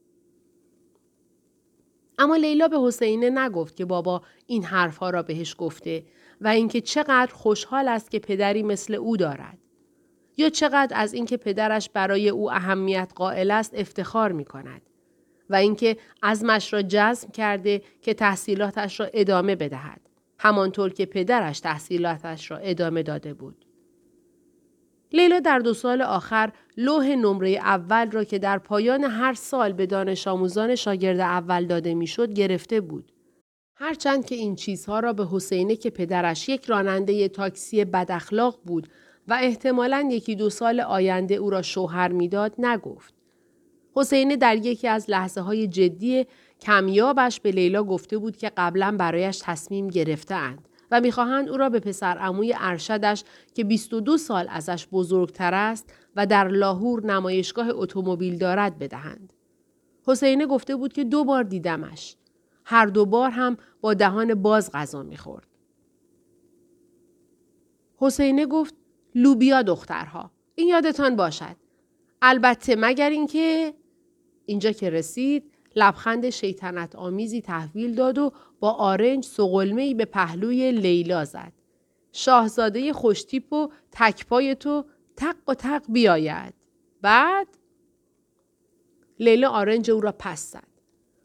اما 2.18 2.36
لیلا 2.36 2.68
به 2.68 2.78
حسینه 2.80 3.30
نگفت 3.30 3.76
که 3.76 3.84
بابا 3.84 4.22
این 4.46 4.64
حرفها 4.64 5.10
را 5.10 5.22
بهش 5.22 5.54
گفته 5.58 6.04
و 6.40 6.48
اینکه 6.48 6.80
چقدر 6.80 7.32
خوشحال 7.34 7.88
است 7.88 8.10
که 8.10 8.18
پدری 8.18 8.62
مثل 8.62 8.94
او 8.94 9.16
دارد 9.16 9.61
یا 10.42 10.48
چقدر 10.48 10.96
از 10.96 11.14
اینکه 11.14 11.36
پدرش 11.36 11.90
برای 11.90 12.28
او 12.28 12.52
اهمیت 12.52 13.12
قائل 13.14 13.50
است 13.50 13.74
افتخار 13.74 14.32
می 14.32 14.44
کند 14.44 14.82
و 15.50 15.54
اینکه 15.54 15.96
عزمش 16.22 16.72
را 16.72 16.82
جزم 16.82 17.30
کرده 17.30 17.82
که 18.02 18.14
تحصیلاتش 18.14 19.00
را 19.00 19.06
ادامه 19.12 19.56
بدهد 19.56 20.00
همانطور 20.38 20.92
که 20.92 21.06
پدرش 21.06 21.60
تحصیلاتش 21.60 22.50
را 22.50 22.56
ادامه 22.56 23.02
داده 23.02 23.34
بود. 23.34 23.66
لیلا 25.12 25.40
در 25.40 25.58
دو 25.58 25.74
سال 25.74 26.02
آخر 26.02 26.52
لوح 26.76 27.06
نمره 27.06 27.50
اول 27.50 28.10
را 28.10 28.24
که 28.24 28.38
در 28.38 28.58
پایان 28.58 29.04
هر 29.04 29.34
سال 29.34 29.72
به 29.72 29.86
دانش 29.86 30.28
آموزان 30.28 30.74
شاگرد 30.74 31.20
اول 31.20 31.66
داده 31.66 31.94
می‌شد 31.94 32.32
گرفته 32.32 32.80
بود. 32.80 33.12
هرچند 33.76 34.24
که 34.24 34.34
این 34.34 34.56
چیزها 34.56 35.00
را 35.00 35.12
به 35.12 35.26
حسینه 35.32 35.76
که 35.76 35.90
پدرش 35.90 36.48
یک 36.48 36.64
راننده 36.64 37.28
تاکسی 37.28 37.84
بداخلاق 37.84 38.60
بود 38.64 38.88
و 39.28 39.38
احتمالا 39.42 40.08
یکی 40.10 40.36
دو 40.36 40.50
سال 40.50 40.80
آینده 40.80 41.34
او 41.34 41.50
را 41.50 41.62
شوهر 41.62 42.12
می‌داد 42.12 42.54
نگفت. 42.58 43.14
حسینه 43.94 44.36
در 44.36 44.56
یکی 44.56 44.88
از 44.88 45.10
لحظه 45.10 45.40
های 45.40 45.68
جدی 45.68 46.26
کمیابش 46.60 47.40
به 47.40 47.50
لیلا 47.50 47.84
گفته 47.84 48.18
بود 48.18 48.36
که 48.36 48.52
قبلا 48.56 48.96
برایش 48.98 49.40
تصمیم 49.42 49.88
گرفتهاند 49.88 50.68
و 50.90 51.00
می‌خواهند 51.00 51.48
او 51.48 51.56
را 51.56 51.68
به 51.68 51.80
پسر 51.80 52.18
عموی 52.18 52.54
ارشدش 52.58 53.24
که 53.54 53.64
22 53.64 54.18
سال 54.18 54.46
ازش 54.48 54.86
بزرگتر 54.92 55.54
است 55.54 55.94
و 56.16 56.26
در 56.26 56.48
لاهور 56.48 57.06
نمایشگاه 57.06 57.68
اتومبیل 57.70 58.38
دارد 58.38 58.78
بدهند. 58.78 59.32
حسینه 60.06 60.46
گفته 60.46 60.76
بود 60.76 60.92
که 60.92 61.04
دو 61.04 61.24
بار 61.24 61.42
دیدمش. 61.42 62.16
هر 62.64 62.86
دو 62.86 63.06
بار 63.06 63.30
هم 63.30 63.56
با 63.80 63.94
دهان 63.94 64.34
باز 64.34 64.70
غذا 64.72 65.02
می‌خورد. 65.02 65.46
حسینه 67.96 68.46
گفت 68.46 68.74
لوبیا 69.14 69.62
دخترها. 69.62 70.30
این 70.54 70.68
یادتان 70.68 71.16
باشد. 71.16 71.56
البته 72.22 72.76
مگر 72.78 73.10
اینکه 73.10 73.74
اینجا 74.46 74.72
که 74.72 74.90
رسید 74.90 75.52
لبخند 75.76 76.30
شیطنت 76.30 76.96
آمیزی 76.96 77.40
تحویل 77.40 77.94
داد 77.94 78.18
و 78.18 78.32
با 78.60 78.70
آرنج 78.70 79.24
سقلمه 79.24 79.94
به 79.94 80.04
پهلوی 80.04 80.72
لیلا 80.72 81.24
زد. 81.24 81.52
شاهزاده 82.12 82.92
خوشتیپ 82.92 83.52
و 83.52 83.68
تکپای 83.92 84.54
تو 84.54 84.84
تق 85.16 85.36
و 85.48 85.54
تق 85.54 85.82
بیاید. 85.88 86.54
بعد 87.02 87.48
لیلا 89.20 89.48
آرنج 89.50 89.90
او 89.90 90.00
را 90.00 90.14
پس 90.18 90.52
زد. 90.52 90.68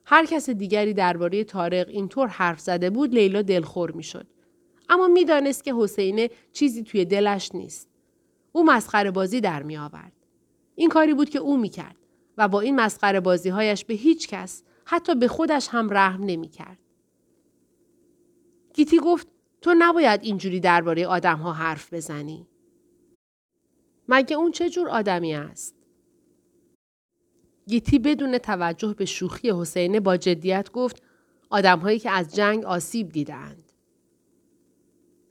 هر 0.05 0.25
کس 0.25 0.49
دیگری 0.49 0.93
درباره 0.93 1.43
تارق 1.43 1.87
اینطور 1.89 2.27
حرف 2.27 2.59
زده 2.59 2.89
بود 2.89 3.13
لیلا 3.13 3.41
دلخور 3.41 3.91
می‌شد. 3.91 4.27
اما 4.89 5.07
می‌دانست 5.07 5.63
که 5.63 5.75
حسینه 5.75 6.29
چیزی 6.53 6.83
توی 6.83 7.05
دلش 7.05 7.55
نیست. 7.55 7.89
او 8.51 8.65
مسخره 8.65 9.11
بازی 9.11 9.41
در 9.41 9.63
می 9.63 9.77
آورد. 9.77 10.11
این 10.75 10.89
کاری 10.89 11.13
بود 11.13 11.29
که 11.29 11.39
او 11.39 11.57
می 11.57 11.69
کرد. 11.69 11.95
و 12.37 12.47
با 12.47 12.61
این 12.61 12.75
مسخره 12.75 13.19
بازی 13.19 13.49
هایش 13.49 13.85
به 13.85 13.93
هیچ 13.93 14.27
کس 14.27 14.63
حتی 14.85 15.15
به 15.15 15.27
خودش 15.27 15.67
هم 15.71 15.89
رحم 15.91 16.23
نمی 16.23 16.47
کرد. 16.47 16.77
گیتی 18.73 18.97
گفت 18.97 19.27
تو 19.61 19.73
نباید 19.77 20.23
اینجوری 20.23 20.59
درباره 20.59 21.07
آدم 21.07 21.37
ها 21.37 21.53
حرف 21.53 21.93
بزنی. 21.93 22.47
مگه 24.07 24.35
اون 24.35 24.51
چه 24.51 24.69
جور 24.69 24.89
آدمی 24.89 25.35
است؟ 25.35 25.75
گیتی 27.67 27.99
بدون 27.99 28.37
توجه 28.37 28.93
به 28.93 29.05
شوخی 29.05 29.51
حسینه 29.51 29.99
با 29.99 30.17
جدیت 30.17 30.71
گفت 30.71 31.03
آدمهایی 31.49 31.99
که 31.99 32.11
از 32.11 32.35
جنگ 32.35 32.65
آسیب 32.65 33.09
دیدند. 33.09 33.66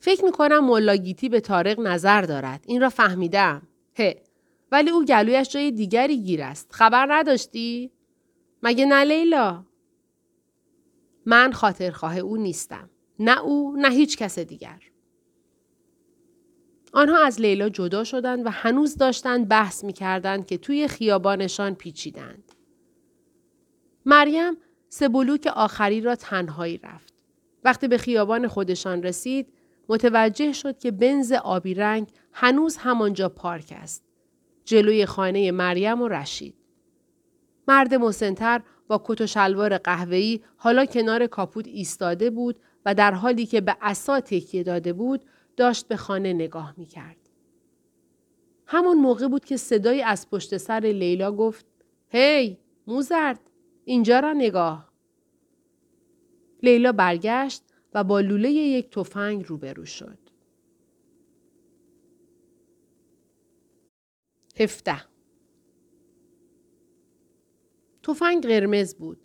فکر 0.06 0.24
می 0.24 0.32
کنم 0.32 0.64
ملا 0.64 0.96
گیتی 0.96 1.28
به 1.28 1.40
تارق 1.40 1.80
نظر 1.80 2.22
دارد. 2.22 2.64
این 2.66 2.80
را 2.80 2.88
فهمیدم. 2.88 3.62
هه 3.96 4.22
ولی 4.72 4.90
او 4.90 5.04
گلویش 5.04 5.48
جای 5.48 5.70
دیگری 5.70 6.22
گیر 6.22 6.42
است. 6.42 6.68
خبر 6.72 7.06
نداشتی؟ 7.10 7.90
مگه 8.62 8.86
نه 8.86 9.04
لیلا؟ 9.04 9.64
من 11.26 11.52
خاطرخواه 11.52 12.18
او 12.18 12.36
نیستم. 12.36 12.90
نه 13.18 13.40
او 13.40 13.76
نه 13.76 13.90
هیچ 13.90 14.16
کس 14.16 14.38
دیگر. 14.38 14.82
آنها 16.92 17.24
از 17.24 17.40
لیلا 17.40 17.68
جدا 17.68 18.04
شدند 18.04 18.46
و 18.46 18.50
هنوز 18.50 18.96
داشتند 18.96 19.48
بحث 19.48 19.84
می 19.84 19.92
کردند 19.92 20.46
که 20.46 20.58
توی 20.58 20.88
خیابانشان 20.88 21.74
پیچیدند. 21.74 22.52
مریم 24.04 24.56
سه 24.88 25.08
بلوک 25.08 25.46
آخری 25.46 26.00
را 26.00 26.14
تنهایی 26.14 26.78
رفت. 26.78 27.14
وقتی 27.64 27.88
به 27.88 27.98
خیابان 27.98 28.48
خودشان 28.48 29.02
رسید 29.02 29.55
متوجه 29.88 30.52
شد 30.52 30.78
که 30.78 30.90
بنز 30.90 31.32
آبی 31.32 31.74
رنگ 31.74 32.08
هنوز 32.32 32.76
همانجا 32.76 33.28
پارک 33.28 33.72
است. 33.76 34.04
جلوی 34.64 35.06
خانه 35.06 35.50
مریم 35.50 36.02
و 36.02 36.08
رشید. 36.08 36.54
مرد 37.68 37.94
مسنتر 37.94 38.62
با 38.88 39.02
کت 39.04 39.20
و 39.20 39.26
شلوار 39.26 39.78
قهوه‌ای 39.78 40.40
حالا 40.56 40.84
کنار 40.84 41.26
کاپوت 41.26 41.66
ایستاده 41.66 42.30
بود 42.30 42.60
و 42.86 42.94
در 42.94 43.12
حالی 43.12 43.46
که 43.46 43.60
به 43.60 43.76
عصا 43.80 44.20
تکیه 44.20 44.62
داده 44.62 44.92
بود 44.92 45.24
داشت 45.56 45.88
به 45.88 45.96
خانه 45.96 46.32
نگاه 46.32 46.74
می 46.76 46.86
کرد. 46.86 47.16
همون 48.66 48.98
موقع 48.98 49.28
بود 49.28 49.44
که 49.44 49.56
صدایی 49.56 50.02
از 50.02 50.30
پشت 50.30 50.56
سر 50.56 50.80
لیلا 50.80 51.32
گفت 51.32 51.66
هی 52.08 52.58
موزرد 52.86 53.40
اینجا 53.84 54.20
را 54.20 54.32
نگاه. 54.32 54.92
لیلا 56.62 56.92
برگشت 56.92 57.62
و 57.96 58.04
با 58.04 58.20
لوله 58.20 58.50
یک 58.50 58.90
تفنگ 58.90 59.44
روبرو 59.48 59.84
شد. 59.84 60.18
17 64.60 64.96
تفنگ 68.02 68.46
قرمز 68.46 68.94
بود. 68.94 69.20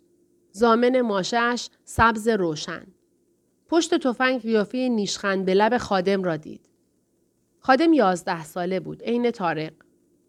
زامن 0.52 1.00
ماشش 1.00 1.68
سبز 1.84 2.28
روشن. 2.28 2.86
پشت 3.68 3.94
تفنگ 3.94 4.42
قیافه 4.42 4.78
نیشخند 4.78 5.44
به 5.44 5.54
لب 5.54 5.78
خادم 5.78 6.22
را 6.22 6.36
دید. 6.36 6.68
خادم 7.58 7.92
یازده 7.92 8.44
ساله 8.44 8.80
بود. 8.80 9.02
عین 9.02 9.30
تارق. 9.30 9.72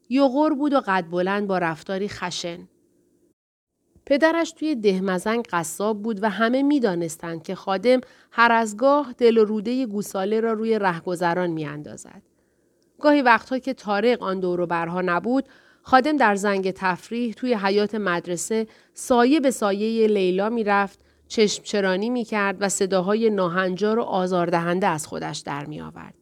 یوغور 0.10 0.54
بود 0.54 0.74
و 0.74 0.82
قد 0.88 1.10
بلند 1.12 1.48
با 1.48 1.58
رفتاری 1.58 2.10
خشن. 2.10 2.68
پدرش 4.06 4.52
توی 4.52 4.76
دهمزنگ 4.76 5.48
قصاب 5.52 6.02
بود 6.02 6.24
و 6.24 6.30
همه 6.30 6.64
می 6.64 6.80
دانستند 6.80 7.44
که 7.44 7.56
خادم 7.56 8.02
هر 8.32 8.52
از 8.52 8.78
گاه 8.78 9.14
دل 9.18 9.38
و 9.38 9.46
روده 9.46 9.86
گوساله 9.86 10.40
را 10.40 10.54
روی 10.54 10.80
رهگذران 10.80 11.50
می 11.50 11.66
اندازد. 11.66 12.22
گاهی 13.00 13.22
وقتها 13.22 13.60
که 13.60 13.74
تارق 13.74 14.24
آن 14.24 14.40
دور 14.40 14.66
برها 14.66 15.02
نبود 15.02 15.46
خادم 15.82 16.18
در 16.18 16.36
زنگ 16.36 16.72
تفریح 16.72 17.34
توی 17.34 17.54
حیات 17.54 17.96
مدرسه 17.96 18.68
سایه 18.94 19.40
به 19.40 19.52
سایه 19.52 20.08
لیلا 20.08 20.50
می‌رفت 20.50 21.00
چشم 21.28 21.64
چرانی 21.64 22.10
می 22.10 22.24
کرد 22.24 22.58
و 22.60 22.70
صداهای 22.70 23.30
ناهنجار 23.30 24.00
و 24.00 24.02
آزاردهنده 24.02 24.88
از 24.88 25.08
خودش 25.08 25.40
در 25.40 25.66
می 25.66 25.82
آورد. 25.82 26.14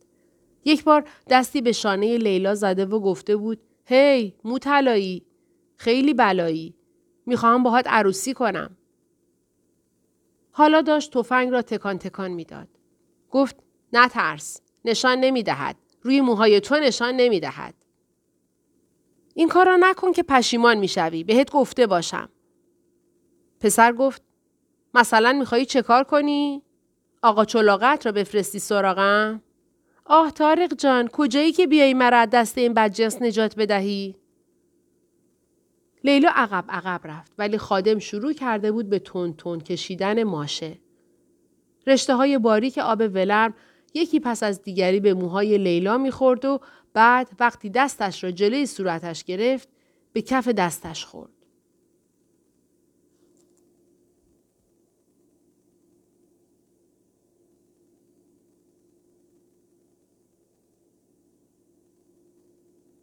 یک 0.65 0.84
بار 0.84 1.04
دستی 1.30 1.62
به 1.62 1.72
شانه 1.72 2.17
لیلا 2.17 2.56
زده 2.56 2.86
و 2.86 3.00
گفته 3.00 3.36
بود 3.36 3.60
هی 3.86 4.34
مو 4.44 4.60
طلایی 4.60 5.26
خیلی 5.78 6.13
بلایی 6.13 6.76
می‌خواهم 7.25 7.63
باهات 7.63 7.88
عروسی 7.88 8.34
کنم 8.34 8.77
حالا 10.51 10.81
داشت 10.81 11.17
تفنگ 11.17 11.49
را 11.49 11.62
تکان 11.62 11.97
تکان 11.97 12.31
می‌داد 12.31 12.67
گفت 13.29 13.55
نترس 13.93 14.62
نشان 14.86 15.17
نمی‌دهد 15.19 15.75
روی 16.01 16.21
موهای 16.21 16.60
تو 16.60 16.75
نشان 16.75 17.15
نمی‌دهد 17.15 17.73
این 19.34 19.47
کار 19.47 19.65
را 19.65 19.77
نکن 19.77 20.12
که 20.12 20.23
پشیمان 20.23 20.77
می‌شوی 20.77 21.23
بهت 21.23 21.51
گفته 21.51 21.88
باشم 21.88 22.29
پسر 23.60 23.93
گفت 23.93 24.21
مثلا 24.93 25.34
میخوایی 25.34 25.65
چه 25.65 25.81
کار 25.81 26.03
کنی؟ 26.03 26.63
آقا 27.21 27.45
چلاقت 27.45 28.05
را 28.05 28.12
بفرستی 28.12 28.60
سراغم؟ 28.60 29.41
آه 30.05 30.31
تارق 30.31 30.73
جان 30.73 31.07
کجایی 31.07 31.51
که 31.51 31.67
بیایی 31.67 31.93
مرا 31.93 32.25
دست 32.25 32.57
این 32.57 32.73
بدجنس 32.73 33.21
نجات 33.21 33.55
بدهی؟ 33.55 34.15
لیلا 36.04 36.32
عقب 36.36 36.66
عقب 36.70 37.02
رفت 37.04 37.32
ولی 37.38 37.58
خادم 37.58 38.00
شروع 38.00 38.34
کرده 38.34 38.72
بود 38.72 38.90
به 38.90 39.00
تون 39.00 39.34
تون 39.34 39.60
کشیدن 39.60 40.24
ماشه. 40.24 40.78
رشته 41.88 42.16
های 42.16 42.38
باریک 42.38 42.78
آب 42.78 43.00
ولرم 43.00 43.54
یکی 43.94 44.20
پس 44.20 44.44
از 44.44 44.62
دیگری 44.62 45.00
به 45.00 45.14
موهای 45.14 45.58
لیلا 45.58 45.98
می‌خورد 45.98 46.46
و 46.46 46.60
بعد 46.94 47.30
وقتی 47.40 47.70
دستش 47.70 48.24
را 48.24 48.32
جلوی 48.32 48.66
صورتش 48.66 49.24
گرفت 49.24 49.70
به 50.14 50.22
کف 50.22 50.48
دستش 50.48 51.06
خورد. 51.06 51.40